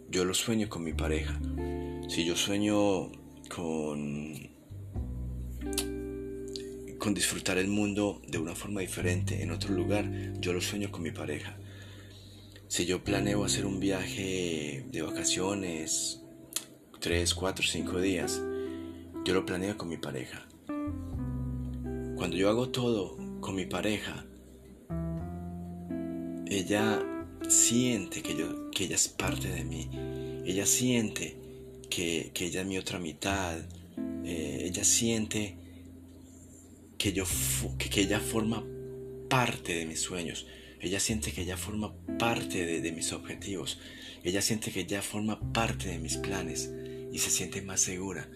yo 0.08 0.24
lo 0.24 0.34
sueño 0.34 0.68
con 0.68 0.82
mi 0.82 0.92
pareja. 0.92 1.38
Si 2.08 2.24
yo 2.24 2.36
sueño 2.36 3.12
con 3.54 4.53
con 7.04 7.12
disfrutar 7.12 7.58
el 7.58 7.68
mundo 7.68 8.22
de 8.26 8.38
una 8.38 8.54
forma 8.54 8.80
diferente 8.80 9.42
en 9.42 9.50
otro 9.50 9.74
lugar, 9.74 10.10
yo 10.40 10.54
lo 10.54 10.62
sueño 10.62 10.90
con 10.90 11.02
mi 11.02 11.10
pareja. 11.10 11.54
Si 12.66 12.86
yo 12.86 13.04
planeo 13.04 13.44
hacer 13.44 13.66
un 13.66 13.78
viaje 13.78 14.86
de 14.90 15.02
vacaciones, 15.02 16.22
3, 17.00 17.34
4, 17.34 17.62
5 17.62 18.00
días, 18.00 18.40
yo 19.22 19.34
lo 19.34 19.44
planeo 19.44 19.76
con 19.76 19.90
mi 19.90 19.98
pareja. 19.98 20.46
Cuando 22.16 22.38
yo 22.38 22.48
hago 22.48 22.70
todo 22.70 23.18
con 23.40 23.54
mi 23.54 23.66
pareja, 23.66 24.24
ella 26.46 27.02
siente 27.50 28.22
que, 28.22 28.34
yo, 28.34 28.70
que 28.70 28.84
ella 28.84 28.94
es 28.94 29.08
parte 29.08 29.48
de 29.48 29.62
mí. 29.62 29.90
Ella 30.46 30.64
siente 30.64 31.36
que, 31.90 32.30
que 32.32 32.46
ella 32.46 32.62
es 32.62 32.66
mi 32.66 32.78
otra 32.78 32.98
mitad. 32.98 33.58
Eh, 34.24 34.62
ella 34.64 34.84
siente 34.84 35.63
que, 36.98 37.12
yo, 37.12 37.24
que, 37.78 38.00
ella 38.00 38.20
forma 38.20 38.64
parte 39.28 39.74
de 39.74 39.86
mis 39.86 40.00
sueños. 40.00 40.46
Ella 40.80 41.00
siente 41.00 41.32
que 41.32 41.42
ella 41.42 41.56
forma 41.56 41.94
parte 42.18 42.66
de, 42.66 42.80
de, 42.80 42.92
mis 42.92 43.12
objetivos. 43.12 43.78
Ella 44.22 44.42
siente 44.42 44.70
que 44.70 44.80
ella 44.80 45.02
forma 45.02 45.52
parte 45.52 45.88
de 45.88 45.98
mis 45.98 46.16
planes 46.16 46.70
y 47.12 47.18
se 47.18 47.30
siente 47.30 47.62
más 47.62 47.80
segura. 47.80 48.28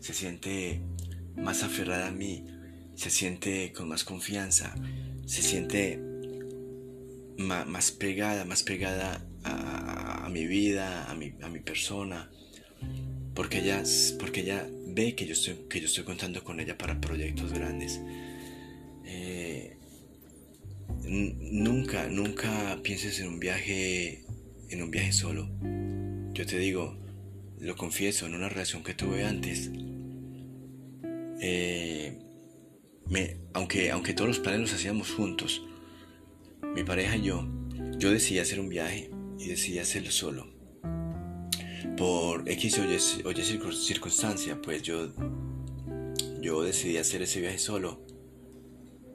Se 0.00 0.14
siente 0.14 0.80
más 1.36 1.62
aferrada 1.62 2.08
a 2.08 2.12
mí. 2.12 2.44
Se 2.94 3.10
siente 3.10 3.72
con 3.72 3.88
más 3.88 4.04
confianza. 4.04 4.74
Se 5.26 5.42
siente 5.42 6.00
más, 7.38 7.90
pegada, 7.92 8.44
más 8.44 8.62
pegada 8.62 9.26
a, 9.44 10.26
a, 10.26 10.28
mi 10.28 10.46
vida, 10.46 11.10
a 11.10 11.14
mi, 11.14 11.34
a 11.42 11.48
mi 11.48 11.60
persona. 11.60 12.30
Porque 13.34 13.58
ella, 13.58 13.82
porque 14.18 14.40
ella 14.40 14.66
ve 14.96 15.14
que 15.14 15.26
yo 15.26 15.34
estoy, 15.34 15.54
que 15.68 15.78
yo 15.78 15.86
estoy 15.86 16.04
contando 16.04 16.42
con 16.42 16.58
ella 16.58 16.78
para 16.78 16.98
proyectos 16.98 17.52
grandes. 17.52 18.00
Eh, 19.04 19.76
nunca, 21.04 22.08
nunca 22.08 22.80
pienses 22.82 23.20
en 23.20 23.28
un 23.28 23.38
viaje, 23.38 24.24
en 24.70 24.82
un 24.82 24.90
viaje 24.90 25.12
solo. 25.12 25.50
Yo 26.32 26.46
te 26.46 26.58
digo, 26.58 26.96
lo 27.60 27.76
confieso, 27.76 28.26
en 28.26 28.34
una 28.34 28.48
relación 28.48 28.82
que 28.82 28.94
tuve 28.94 29.26
antes, 29.26 29.70
eh, 31.42 32.18
aunque, 33.52 33.90
aunque 33.90 34.14
todos 34.14 34.28
los 34.28 34.38
planes 34.38 34.62
los 34.62 34.72
hacíamos 34.72 35.10
juntos, 35.10 35.62
mi 36.74 36.84
pareja 36.84 37.16
y 37.16 37.22
yo, 37.22 37.46
yo 37.98 38.10
decidí 38.10 38.38
hacer 38.38 38.60
un 38.60 38.70
viaje 38.70 39.10
y 39.38 39.48
decidí 39.48 39.78
hacerlo 39.78 40.10
solo 40.10 40.55
por 41.96 42.48
X 42.48 42.78
o 42.78 42.84
Y, 42.84 43.74
circunstancia, 43.74 44.60
pues 44.60 44.82
yo, 44.82 45.12
yo 46.40 46.62
decidí 46.62 46.98
hacer 46.98 47.22
ese 47.22 47.40
viaje 47.40 47.58
solo. 47.58 48.02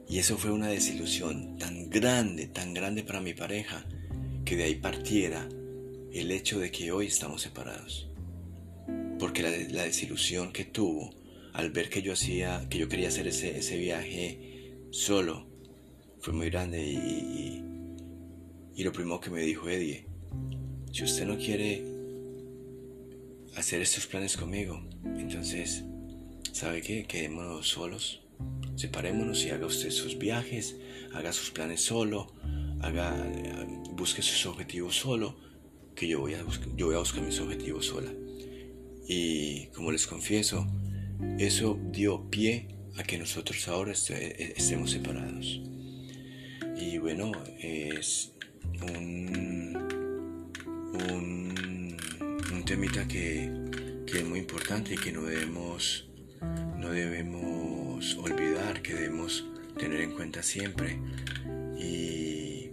Y 0.08 0.18
eso 0.18 0.36
fue 0.36 0.50
una 0.50 0.68
desilusión 0.68 1.56
tan 1.58 1.88
grande, 1.88 2.48
tan 2.48 2.74
grande 2.74 3.04
para 3.04 3.20
mi 3.20 3.34
pareja, 3.34 3.86
que 4.44 4.56
de 4.56 4.64
ahí 4.64 4.74
partiera 4.74 5.48
el 6.12 6.30
hecho 6.30 6.58
de 6.58 6.70
que 6.70 6.92
hoy 6.92 7.06
estamos 7.06 7.42
separados. 7.42 8.08
Porque 9.18 9.42
la, 9.42 9.84
desilusión 9.84 10.52
que 10.52 10.64
tuvo 10.64 11.10
al 11.52 11.70
ver 11.70 11.88
que 11.88 12.02
yo 12.02 12.12
hacía, 12.12 12.66
que 12.68 12.78
yo 12.78 12.88
quería 12.88 13.08
hacer 13.08 13.28
ese, 13.28 13.56
ese 13.56 13.78
viaje 13.78 14.88
solo, 14.90 15.46
fue 16.20 16.34
muy 16.34 16.50
grande 16.50 16.84
y, 16.84 16.96
y, 16.96 17.64
y 18.74 18.84
lo 18.84 18.92
primero 18.92 19.20
que 19.20 19.30
me 19.30 19.42
dijo 19.42 19.68
Eddie, 19.68 20.06
si 20.92 21.04
usted 21.04 21.26
no 21.26 21.36
quiere 21.36 21.91
hacer 23.56 23.82
estos 23.82 24.06
planes 24.06 24.36
conmigo. 24.36 24.82
Entonces, 25.18 25.84
¿sabe 26.52 26.82
qué? 26.82 27.04
Quedémonos 27.04 27.68
solos, 27.68 28.22
separémonos 28.76 29.44
y 29.44 29.50
haga 29.50 29.66
usted 29.66 29.90
sus 29.90 30.18
viajes, 30.18 30.76
haga 31.12 31.32
sus 31.32 31.50
planes 31.50 31.82
solo, 31.82 32.34
haga, 32.80 33.14
busque 33.92 34.22
sus 34.22 34.46
objetivos 34.46 34.96
solo, 34.96 35.36
que 35.94 36.08
yo 36.08 36.20
voy 36.20 36.34
a, 36.34 36.44
yo 36.76 36.86
voy 36.86 36.94
a 36.94 36.98
buscar 36.98 37.22
mis 37.22 37.40
objetivos 37.40 37.86
sola. 37.86 38.10
Y 39.06 39.66
como 39.68 39.92
les 39.92 40.06
confieso, 40.06 40.66
eso 41.38 41.78
dio 41.90 42.30
pie 42.30 42.68
a 42.96 43.02
que 43.02 43.18
nosotros 43.18 43.68
ahora 43.68 43.92
estemos 43.92 44.90
separados. 44.90 45.60
Y 46.76 46.98
bueno, 46.98 47.32
es 47.60 48.32
un, 48.82 49.76
un 51.10 51.71
temita 52.72 53.06
que, 53.06 53.52
que 54.06 54.20
es 54.20 54.24
muy 54.24 54.38
importante 54.38 54.94
y 54.94 54.96
que 54.96 55.12
no 55.12 55.24
debemos, 55.24 56.08
no 56.78 56.88
debemos 56.88 58.16
olvidar, 58.16 58.80
que 58.80 58.94
debemos 58.94 59.44
tener 59.78 60.00
en 60.00 60.12
cuenta 60.12 60.42
siempre 60.42 60.98
y, 61.78 62.70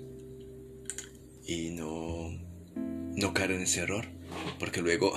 y 1.46 1.72
no, 1.72 2.32
no 2.78 3.34
caer 3.34 3.52
en 3.52 3.64
ese 3.64 3.82
error, 3.82 4.06
porque 4.58 4.82
luego, 4.82 5.12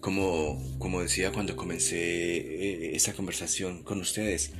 como, 0.00 0.62
como 0.78 1.00
decía 1.00 1.32
cuando 1.32 1.56
comencé 1.56 1.96
eh, 1.96 2.94
esa 2.94 3.14
conversación 3.14 3.84
con 3.84 4.00
ustedes, 4.00 4.52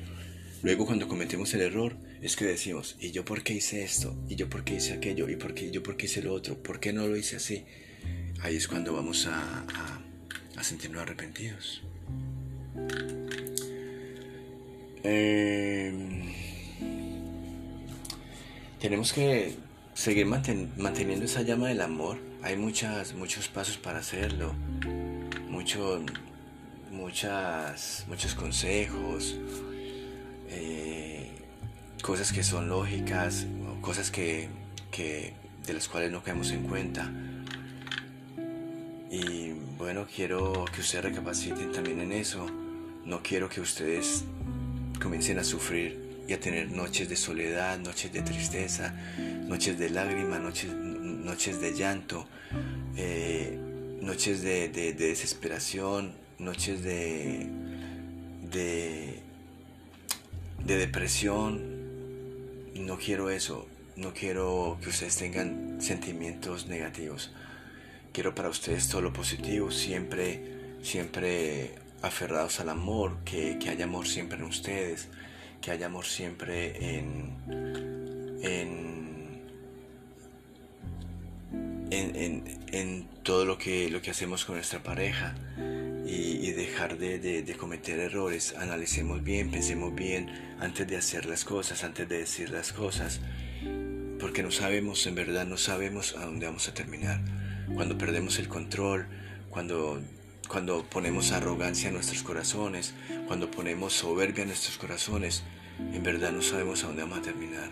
luego 0.62 0.86
cuando 0.86 1.06
cometemos 1.06 1.52
el 1.52 1.60
error 1.60 1.98
es 2.22 2.34
que 2.34 2.46
decimos, 2.46 2.96
¿y 2.98 3.10
yo 3.10 3.26
por 3.26 3.42
qué 3.42 3.52
hice 3.52 3.84
esto? 3.84 4.16
¿Y 4.26 4.36
yo 4.36 4.48
por 4.48 4.64
qué 4.64 4.76
hice 4.76 4.94
aquello? 4.94 5.28
¿Y 5.28 5.36
por 5.36 5.52
qué, 5.52 5.70
yo 5.70 5.82
por 5.82 5.98
qué 5.98 6.06
hice 6.06 6.22
lo 6.22 6.32
otro? 6.32 6.62
¿Por 6.62 6.80
qué 6.80 6.94
no 6.94 7.06
lo 7.06 7.14
hice 7.14 7.36
así? 7.36 7.66
Ahí 8.42 8.56
es 8.56 8.68
cuando 8.68 8.92
vamos 8.92 9.26
a, 9.26 9.64
sentirnos 10.62 11.02
arrepentidos. 11.02 11.82
Eh, 15.02 15.92
tenemos 18.80 19.12
que 19.12 19.56
seguir 19.94 20.26
manteniendo 20.26 21.24
esa 21.24 21.42
llama 21.42 21.68
del 21.68 21.80
amor. 21.80 22.18
Hay 22.42 22.56
muchas, 22.56 23.14
muchos 23.14 23.48
pasos 23.48 23.78
para 23.78 23.98
hacerlo, 23.98 24.54
mucho, 25.48 26.04
muchas, 26.90 28.04
muchos 28.08 28.34
consejos, 28.34 29.36
eh, 30.50 31.30
cosas 32.02 32.32
que 32.32 32.44
son 32.44 32.68
lógicas, 32.68 33.46
cosas 33.80 34.10
que, 34.10 34.48
que, 34.90 35.34
de 35.66 35.74
las 35.74 35.88
cuales 35.88 36.12
no 36.12 36.22
caemos 36.22 36.50
en 36.52 36.62
cuenta. 36.64 37.10
Y 39.10 39.52
bueno, 39.78 40.06
quiero 40.14 40.64
que 40.74 40.80
ustedes 40.80 41.04
recapaciten 41.04 41.72
también 41.72 42.00
en 42.00 42.12
eso. 42.12 42.46
No 43.04 43.22
quiero 43.22 43.48
que 43.48 43.60
ustedes 43.60 44.24
comiencen 45.00 45.38
a 45.38 45.44
sufrir 45.44 46.24
y 46.26 46.32
a 46.32 46.40
tener 46.40 46.70
noches 46.70 47.08
de 47.08 47.16
soledad, 47.16 47.78
noches 47.78 48.12
de 48.12 48.22
tristeza, 48.22 48.94
noches 49.46 49.78
de 49.78 49.90
lágrimas, 49.90 50.40
noches, 50.40 50.72
noches 50.72 51.60
de 51.60 51.72
llanto, 51.72 52.26
eh, 52.96 53.56
noches 54.00 54.42
de, 54.42 54.68
desesperación, 54.68 56.12
noches 56.40 56.82
de, 56.82 57.46
de, 58.50 59.20
de 60.64 60.76
depresión. 60.76 61.76
No 62.74 62.98
quiero 62.98 63.30
eso, 63.30 63.68
no 63.94 64.12
quiero 64.12 64.78
que 64.82 64.88
ustedes 64.88 65.16
tengan 65.16 65.80
sentimientos 65.80 66.66
negativos. 66.66 67.30
Quiero 68.16 68.34
para 68.34 68.48
ustedes 68.48 68.88
todo 68.88 69.02
lo 69.02 69.12
positivo, 69.12 69.70
siempre, 69.70 70.40
siempre 70.80 71.74
aferrados 72.00 72.60
al 72.60 72.70
amor, 72.70 73.18
que, 73.26 73.58
que 73.58 73.68
haya 73.68 73.84
amor 73.84 74.08
siempre 74.08 74.38
en 74.38 74.44
ustedes 74.44 75.08
que 75.60 75.70
haya 75.70 75.84
amor 75.84 76.06
siempre 76.06 76.96
en, 76.96 77.36
en, 81.90 82.44
en, 82.72 83.08
todo 83.22 83.44
lo 83.44 83.58
que, 83.58 83.90
lo 83.90 84.00
que 84.00 84.12
hacemos 84.12 84.46
con 84.46 84.54
nuestra 84.54 84.82
pareja 84.82 85.34
y, 86.06 86.52
dejar 86.52 86.96
de, 86.96 87.18
de, 87.18 87.56
cometer 87.56 88.00
errores. 88.00 88.54
Analicemos 88.56 89.22
bien, 89.22 89.50
pensemos 89.50 89.94
bien 89.94 90.56
antes 90.58 90.88
de 90.88 90.96
hacer 90.96 91.26
las 91.26 91.44
cosas, 91.44 91.84
antes 91.84 92.08
de 92.08 92.16
decir 92.20 92.48
las 92.48 92.72
cosas, 92.72 93.20
porque 94.18 94.42
no 94.42 94.50
sabemos, 94.50 95.06
en 95.06 95.16
verdad 95.16 95.44
no 95.44 95.58
sabemos 95.58 96.16
a 96.16 96.24
dónde 96.24 96.46
vamos 96.46 96.66
a 96.66 96.72
terminar. 96.72 97.20
Cuando 97.74 97.98
perdemos 97.98 98.38
el 98.38 98.48
control, 98.48 99.06
cuando 99.50 100.00
cuando 100.48 100.84
ponemos 100.84 101.32
arrogancia 101.32 101.88
en 101.88 101.94
nuestros 101.94 102.22
corazones, 102.22 102.94
cuando 103.26 103.50
ponemos 103.50 103.92
soberbia 103.92 104.42
en 104.42 104.48
nuestros 104.48 104.78
corazones, 104.78 105.42
en 105.92 106.02
verdad 106.02 106.32
no 106.32 106.42
sabemos 106.42 106.84
a 106.84 106.88
dónde 106.88 107.02
vamos 107.02 107.18
a 107.18 107.22
terminar. 107.22 107.68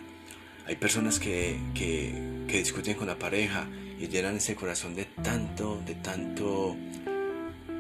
Hay 0.67 0.77
personas 0.77 1.19
que, 1.19 1.59
que, 1.75 2.59
discuten 2.59 2.95
con 2.95 3.09
la 3.09 3.19
pareja 3.19 3.67
y 3.99 4.09
llenan 4.09 4.37
ese 4.37 4.55
corazón 4.55 4.95
de 4.95 5.05
tanto, 5.05 5.83
de 5.85 5.95
tanto, 5.95 6.77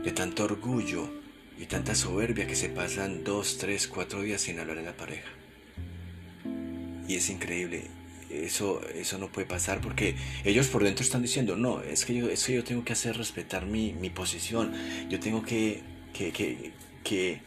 de 0.02 0.12
tanto 0.12 0.44
orgullo 0.44 1.08
y 1.58 1.66
tanta 1.66 1.94
soberbia 1.94 2.46
que 2.46 2.56
se 2.56 2.68
pasan 2.68 3.24
dos, 3.24 3.58
tres, 3.58 3.88
cuatro 3.88 4.20
días 4.22 4.42
sin 4.42 4.58
hablar 4.58 4.78
en 4.78 4.84
la 4.86 4.96
pareja. 4.96 5.28
Y 7.08 7.16
es 7.16 7.30
increíble 7.30 7.88
eso, 8.42 8.80
eso 8.94 9.18
no 9.18 9.30
puede 9.30 9.46
pasar 9.46 9.80
porque 9.80 10.16
ellos 10.44 10.66
por 10.68 10.84
dentro 10.84 11.04
están 11.04 11.22
diciendo, 11.22 11.56
no, 11.56 11.82
es 11.82 12.04
que 12.04 12.14
yo, 12.14 12.28
es 12.28 12.44
que 12.44 12.54
yo 12.54 12.64
tengo 12.64 12.84
que 12.84 12.92
hacer 12.92 13.16
respetar 13.16 13.66
mi, 13.66 13.92
mi 13.92 14.10
posición, 14.10 14.72
yo 15.08 15.20
tengo 15.20 15.42
que, 15.42 15.82
que, 16.12 16.32
que, 16.32 17.40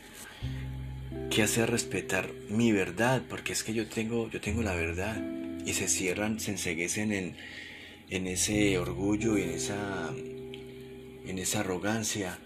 que, 1.30 1.44
hacer 1.44 1.70
respetar 1.70 2.30
mi 2.50 2.72
verdad, 2.72 3.24
porque 3.30 3.54
es 3.54 3.64
que 3.64 3.74
yo 3.74 3.88
tengo, 3.88 4.30
yo 4.30 4.42
tengo 4.42 4.64
la 4.64 4.74
verdad. 4.74 5.22
Y 5.66 5.74
se 5.74 5.88
cierran, 5.90 6.40
se 6.40 6.52
enseguecen 6.52 7.12
en, 7.12 7.36
en 8.10 8.28
ese 8.28 8.78
orgullo 8.78 9.38
y 9.38 9.44
en 9.44 9.50
esa, 9.50 10.14
en 11.26 11.38
esa 11.38 11.60
arrogancia 11.60 12.40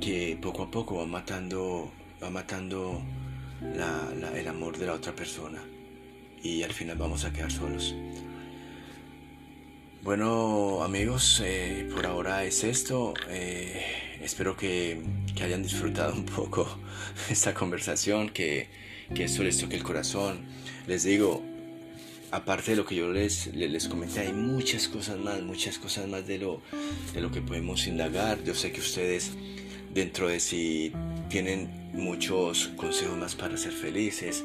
que 0.00 0.38
poco 0.40 0.62
a 0.62 0.70
poco 0.70 0.96
va 0.96 1.06
matando, 1.06 1.92
va 2.22 2.30
matando 2.30 3.02
el 4.34 4.48
amor 4.48 4.78
de 4.78 4.86
la 4.86 4.94
otra 4.94 5.14
persona 5.14 5.60
y 6.42 6.62
al 6.62 6.72
final 6.72 6.96
vamos 6.96 7.24
a 7.24 7.32
quedar 7.32 7.50
solos. 7.50 7.94
Bueno 10.02 10.82
amigos, 10.84 11.42
eh, 11.44 11.88
por 11.92 12.06
ahora 12.06 12.44
es 12.44 12.64
esto. 12.64 13.14
Eh, 13.28 14.18
espero 14.22 14.56
que, 14.56 15.02
hayan 15.42 15.62
disfrutado 15.62 16.14
un 16.14 16.24
poco 16.24 16.78
esta 17.30 17.52
conversación, 17.52 18.30
que, 18.30 18.68
que 19.14 19.24
esto 19.24 19.42
les 19.42 19.58
toque 19.58 19.76
el 19.76 19.82
corazón. 19.82 20.46
Les 20.86 21.04
digo, 21.04 21.42
aparte 22.30 22.70
de 22.70 22.76
lo 22.76 22.86
que 22.86 22.94
yo 22.94 23.12
les, 23.12 23.54
les, 23.54 23.88
comenté, 23.88 24.20
hay 24.20 24.32
muchas 24.32 24.88
cosas 24.88 25.18
más, 25.18 25.42
muchas 25.42 25.78
cosas 25.78 26.08
más 26.08 26.26
de 26.26 26.38
lo, 26.38 26.62
de 27.12 27.20
lo 27.20 27.30
que 27.30 27.42
podemos 27.42 27.86
indagar. 27.86 28.42
Yo 28.44 28.54
sé 28.54 28.72
que 28.72 28.80
ustedes 28.80 29.32
dentro 29.92 30.28
de 30.28 30.40
sí 30.40 30.92
tienen 31.28 31.90
muchos 31.92 32.68
consejos 32.76 33.16
más 33.18 33.34
para 33.34 33.56
ser 33.56 33.72
felices 33.72 34.44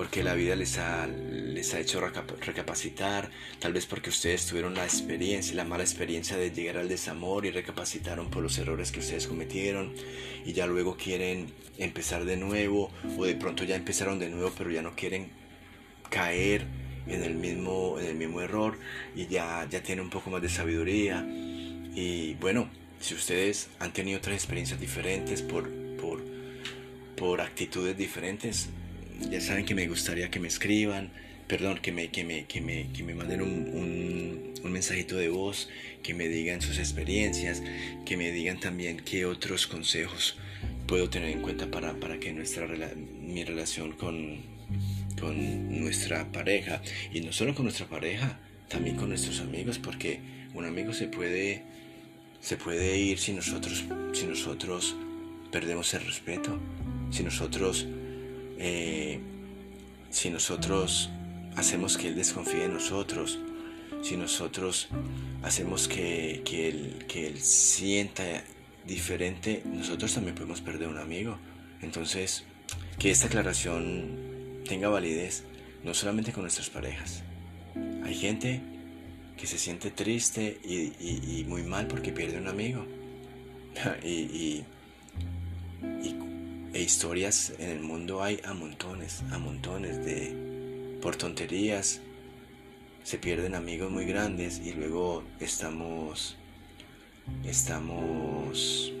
porque 0.00 0.22
la 0.22 0.32
vida 0.32 0.56
les 0.56 0.78
ha, 0.78 1.06
les 1.06 1.74
ha 1.74 1.78
hecho 1.78 2.00
recapacitar, 2.00 3.28
tal 3.58 3.74
vez 3.74 3.84
porque 3.84 4.08
ustedes 4.08 4.46
tuvieron 4.46 4.72
la 4.72 4.84
experiencia, 4.84 5.54
la 5.54 5.66
mala 5.66 5.82
experiencia 5.82 6.38
de 6.38 6.50
llegar 6.50 6.78
al 6.78 6.88
desamor 6.88 7.44
y 7.44 7.50
recapacitaron 7.50 8.30
por 8.30 8.42
los 8.42 8.56
errores 8.56 8.92
que 8.92 9.00
ustedes 9.00 9.26
cometieron 9.26 9.92
y 10.46 10.54
ya 10.54 10.66
luego 10.66 10.96
quieren 10.96 11.52
empezar 11.76 12.24
de 12.24 12.38
nuevo 12.38 12.90
o 13.18 13.26
de 13.26 13.34
pronto 13.34 13.64
ya 13.64 13.76
empezaron 13.76 14.18
de 14.18 14.30
nuevo 14.30 14.50
pero 14.56 14.70
ya 14.70 14.80
no 14.80 14.96
quieren 14.96 15.28
caer 16.08 16.64
en 17.06 17.22
el 17.22 17.34
mismo, 17.34 17.98
en 18.00 18.06
el 18.06 18.14
mismo 18.14 18.40
error 18.40 18.78
y 19.14 19.26
ya, 19.26 19.68
ya 19.68 19.82
tienen 19.82 20.06
un 20.06 20.10
poco 20.10 20.30
más 20.30 20.40
de 20.40 20.48
sabiduría. 20.48 21.22
Y 21.28 22.36
bueno, 22.40 22.70
si 23.00 23.12
ustedes 23.12 23.68
han 23.78 23.92
tenido 23.92 24.16
otras 24.16 24.36
experiencias 24.36 24.80
diferentes 24.80 25.42
por, 25.42 25.68
por, 25.98 26.22
por 27.18 27.42
actitudes 27.42 27.98
diferentes, 27.98 28.70
ya 29.28 29.40
saben 29.40 29.64
que 29.64 29.74
me 29.74 29.86
gustaría 29.88 30.30
que 30.30 30.40
me 30.40 30.48
escriban, 30.48 31.10
perdón, 31.50 31.78
que 31.82 31.90
me, 31.90 32.10
que 32.10 32.24
me, 32.24 32.46
que 32.46 32.60
me, 32.60 32.86
que 32.92 33.02
me 33.02 33.14
manden 33.14 33.42
un, 33.42 34.54
un, 34.62 34.72
mensajito 34.72 35.16
de 35.16 35.28
voz, 35.28 35.68
que 36.02 36.14
me 36.14 36.28
digan 36.28 36.62
sus 36.62 36.78
experiencias, 36.78 37.60
que 38.06 38.16
me 38.16 38.30
digan 38.30 38.60
también 38.60 39.00
qué 39.04 39.26
otros 39.26 39.66
consejos 39.66 40.36
puedo 40.86 41.10
tener 41.10 41.30
en 41.30 41.42
cuenta 41.42 41.68
para, 41.68 41.98
para 41.98 42.20
que 42.20 42.32
nuestra 42.32 42.68
mi 43.20 43.44
relación 43.44 43.92
con, 43.92 44.42
con 45.20 45.80
nuestra 45.80 46.30
pareja, 46.30 46.82
y 47.12 47.20
no 47.20 47.32
solo 47.32 47.54
con 47.54 47.64
nuestra 47.64 47.86
pareja, 47.88 48.38
también 48.68 48.94
con 48.94 49.08
nuestros 49.08 49.40
amigos, 49.40 49.78
porque 49.78 50.20
un 50.54 50.64
amigo 50.64 50.92
se 50.92 51.08
puede, 51.08 51.64
se 52.40 52.56
puede 52.56 52.96
ir 52.96 53.18
si 53.18 53.32
nosotros, 53.32 53.84
si 54.12 54.26
nosotros 54.26 54.94
perdemos 55.50 55.92
el 55.94 56.06
respeto, 56.06 56.60
si 57.10 57.24
nosotros 57.24 57.88
eh, 58.60 59.18
si 60.10 60.28
nosotros 60.30 61.10
hacemos 61.56 61.96
que 61.96 62.08
Él 62.08 62.14
desconfíe 62.14 62.64
en 62.64 62.74
nosotros, 62.74 63.38
si 64.02 64.16
nosotros 64.16 64.88
hacemos 65.42 65.88
que, 65.88 66.42
que, 66.44 66.68
él, 66.68 67.04
que 67.08 67.26
Él 67.26 67.40
sienta 67.40 68.44
diferente, 68.86 69.62
nosotros 69.64 70.12
también 70.12 70.34
podemos 70.34 70.60
perder 70.60 70.88
un 70.88 70.98
amigo. 70.98 71.38
Entonces, 71.80 72.44
que 72.98 73.10
esta 73.10 73.26
aclaración 73.26 74.62
tenga 74.68 74.88
validez, 74.88 75.44
no 75.82 75.94
solamente 75.94 76.32
con 76.32 76.42
nuestras 76.42 76.68
parejas. 76.68 77.22
Hay 78.04 78.14
gente 78.14 78.60
que 79.38 79.46
se 79.46 79.58
siente 79.58 79.90
triste 79.90 80.60
y, 80.64 81.44
muy 81.48 81.62
mal 81.62 81.86
porque 81.86 82.12
pierde 82.12 82.38
un 82.38 82.48
amigo. 82.48 82.86
y, 84.04 84.64
e 86.72 86.82
historias 86.82 87.52
en 87.58 87.70
el 87.70 87.80
mundo 87.80 88.22
hay 88.22 88.40
a 88.44 88.54
montones, 88.54 89.22
a 89.30 89.38
montones 89.38 90.04
de, 90.04 90.98
por 91.02 91.16
tonterías 91.16 92.00
se 93.02 93.18
pierden 93.18 93.54
amigos 93.54 93.90
muy 93.90 94.04
grandes 94.04 94.60
y 94.64 94.72
luego 94.72 95.24
estamos 95.40 96.36
estamos 97.44 98.92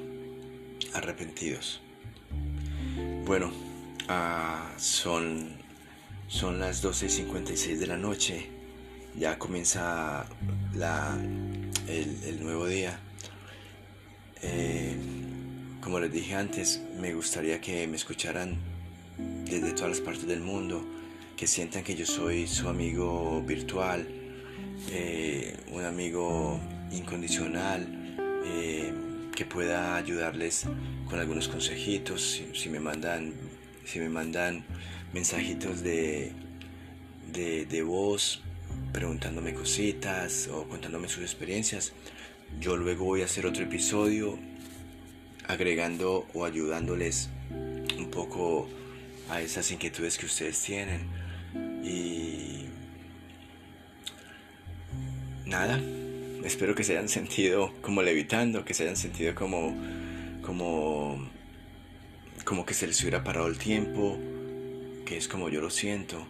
arrepentidos. 0.94 1.80
Bueno, 3.24 3.50
ah, 4.08 4.72
son, 4.76 5.56
son 6.26 6.58
las 6.58 6.82
12.56 6.82 7.76
de 7.76 7.86
la 7.86 7.96
noche, 7.96 8.50
ya 9.16 9.38
comienza 9.38 10.26
la, 10.74 11.16
el, 11.86 12.42
nuevo 12.42 12.66
día. 12.66 12.98
Eh, 14.42 14.96
como 15.80 15.98
les 15.98 16.12
dije 16.12 16.34
antes, 16.34 16.82
me 16.98 17.14
gustaría 17.14 17.60
que 17.60 17.86
me 17.86 17.96
escucharan 17.96 18.56
desde 19.44 19.72
todas 19.72 19.90
las 19.90 20.00
partes 20.00 20.26
del 20.26 20.40
mundo, 20.40 20.84
que 21.36 21.46
sientan 21.46 21.82
que 21.82 21.94
yo 21.94 22.04
soy 22.04 22.46
su 22.46 22.68
amigo 22.68 23.42
virtual, 23.42 24.06
eh, 24.90 25.56
un 25.72 25.84
amigo 25.84 26.60
incondicional, 26.92 27.86
eh, 28.44 28.92
que 29.34 29.44
pueda 29.46 29.96
ayudarles 29.96 30.66
con 31.08 31.18
algunos 31.18 31.48
consejitos, 31.48 32.42
si, 32.52 32.68
me 32.68 32.78
mandan, 32.78 33.32
si 33.84 34.00
me 34.00 34.08
mandan 34.10 34.64
mensajitos 35.14 35.82
de, 35.82 36.32
de, 37.32 37.82
voz 37.82 38.42
preguntándome 38.92 39.54
cositas 39.54 40.48
o 40.52 40.68
contándome 40.68 41.08
sus 41.08 41.22
experiencias, 41.22 41.92
yo 42.60 42.76
luego 42.76 43.06
voy 43.06 43.22
a 43.22 43.24
hacer 43.24 43.46
otro 43.46 43.64
episodio 43.64 44.38
agregando 45.50 46.26
o 46.34 46.44
ayudándoles 46.44 47.28
un 47.98 48.10
poco 48.10 48.68
a 49.28 49.40
esas 49.40 49.70
inquietudes 49.70 50.18
que 50.18 50.26
ustedes 50.26 50.60
tienen. 50.62 51.08
Y 51.82 52.66
nada, 55.46 55.80
espero 56.44 56.74
que 56.74 56.84
se 56.84 56.92
hayan 56.92 57.08
sentido 57.08 57.72
como 57.82 58.02
levitando, 58.02 58.64
que 58.64 58.74
se 58.74 58.84
hayan 58.84 58.96
sentido 58.96 59.34
como, 59.34 59.74
como, 60.42 61.28
como 62.44 62.64
que 62.64 62.74
se 62.74 62.86
les 62.86 63.00
hubiera 63.02 63.24
parado 63.24 63.46
el 63.46 63.58
tiempo, 63.58 64.18
que 65.04 65.16
es 65.16 65.28
como 65.28 65.48
yo 65.48 65.60
lo 65.60 65.70
siento. 65.70 66.26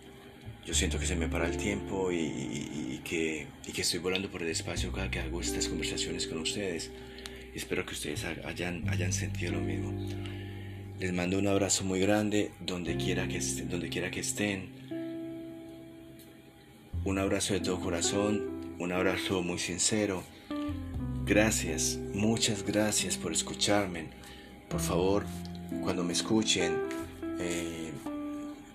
Yo 0.64 0.74
siento 0.74 0.98
que 0.98 1.06
se 1.06 1.16
me 1.16 1.26
para 1.26 1.48
el 1.48 1.56
tiempo 1.56 2.12
y, 2.12 3.00
que, 3.02 3.46
y 3.66 3.72
que 3.72 3.80
estoy 3.80 3.98
volando 3.98 4.30
por 4.30 4.42
el 4.42 4.48
espacio 4.50 4.92
cada 4.92 5.10
que 5.10 5.18
hago 5.18 5.40
estas 5.40 5.68
conversaciones 5.68 6.26
con 6.26 6.38
ustedes. 6.38 6.90
Espero 7.54 7.84
que 7.84 7.94
ustedes 7.94 8.24
hayan, 8.24 8.88
hayan 8.88 9.12
sentido 9.12 9.52
lo 9.52 9.60
mismo. 9.60 9.92
Les 10.98 11.12
mando 11.12 11.38
un 11.38 11.46
abrazo 11.46 11.84
muy 11.84 12.00
grande 12.00 12.50
donde 12.60 12.96
quiera 12.96 13.26
que 13.26 13.38
estén. 13.38 13.68
Donde 13.68 13.88
quiera 13.88 14.10
que 14.10 14.20
estén. 14.20 14.68
Un 17.04 17.18
abrazo 17.18 17.54
de 17.54 17.60
todo 17.60 17.80
corazón 17.80 18.60
un 18.80 18.92
abrazo 18.92 19.42
muy 19.42 19.58
sincero. 19.58 20.24
Gracias, 21.26 21.98
muchas 22.14 22.62
gracias 22.62 23.18
por 23.18 23.30
escucharme. 23.30 24.06
Por 24.70 24.80
favor, 24.80 25.26
cuando 25.82 26.02
me 26.02 26.14
escuchen, 26.14 26.78
eh, 27.38 27.90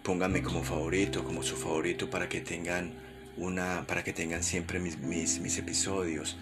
pónganme 0.04 0.44
como 0.44 0.64
favorito, 0.64 1.24
como 1.24 1.42
su 1.42 1.56
favorito 1.56 2.08
para 2.08 2.30
que 2.30 2.40
tengan 2.40 2.94
una, 3.38 3.84
para 3.88 4.04
que 4.04 4.14
tengan 4.14 4.44
siempre 4.44 4.80
mis, 4.80 5.00
mis, 5.00 5.58
episodios. 5.58 6.38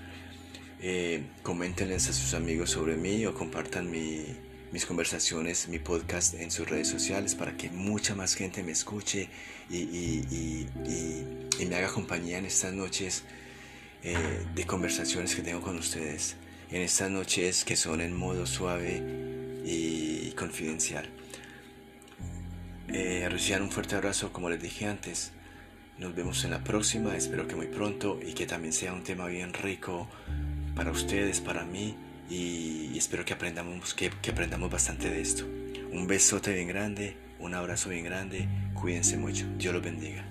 Eh, 0.85 1.23
coméntenles 1.43 2.09
a 2.09 2.13
sus 2.13 2.33
amigos 2.33 2.71
sobre 2.71 2.97
mí 2.97 3.25
o 3.25 3.33
compartan 3.33 3.89
mi, 3.89 4.25
mis 4.73 4.85
conversaciones, 4.85 5.69
mi 5.69 5.79
podcast 5.79 6.33
en 6.33 6.51
sus 6.51 6.69
redes 6.69 6.89
sociales 6.89 7.35
para 7.35 7.55
que 7.55 7.69
mucha 7.69 8.15
más 8.15 8.35
gente 8.35 8.63
me 8.63 8.73
escuche 8.73 9.29
y, 9.69 10.67
me 11.65 11.75
haga 11.77 11.87
compañía 11.87 12.37
en 12.37 12.45
estas 12.45 12.73
noches 12.73 13.23
eh, 14.03 14.45
de 14.53 14.65
conversaciones 14.65 15.33
que 15.35 15.41
tengo 15.41 15.61
con 15.61 15.77
ustedes 15.77 16.35
en 16.69 16.81
estas 16.81 17.09
noches 17.09 17.63
que 17.63 17.77
son 17.77 18.01
en 18.01 18.13
modo 18.13 18.45
suave 18.45 19.01
y 19.63 20.31
confidencial. 20.31 21.07
Eh, 22.89 23.29
reciban 23.31 23.61
un 23.61 23.71
fuerte 23.71 23.95
abrazo 23.95 24.33
como 24.33 24.49
les 24.49 24.61
dije 24.61 24.85
antes. 24.85 25.31
Nos 25.97 26.13
vemos 26.13 26.43
en 26.43 26.51
la 26.51 26.61
próxima, 26.61 27.15
espero 27.15 27.47
que 27.47 27.55
muy 27.55 27.67
pronto 27.67 28.19
y 28.21 28.33
que 28.33 28.45
también 28.45 28.73
sea 28.73 28.91
un 28.91 29.05
tema 29.05 29.27
bien 29.27 29.53
rico 29.53 30.09
para 30.75 30.91
ustedes, 30.91 31.39
para 31.41 31.63
mí 31.63 31.95
y 32.29 32.97
espero 32.97 33.25
que 33.25 33.33
aprendamos, 33.33 33.93
que, 33.93 34.11
aprendamos 34.29 34.71
bastante 34.71 35.09
de 35.09 35.21
esto. 35.21 35.45
Un 35.91 36.07
besote 36.07 36.53
bien 36.53 36.67
grande, 36.67 37.15
un 37.39 37.53
abrazo 37.53 37.89
bien 37.89 38.05
grande, 38.05 38.47
cuídense 38.73 39.17
mucho, 39.17 39.45
Dios 39.57 39.73
los 39.73 39.83
bendiga. 39.83 40.23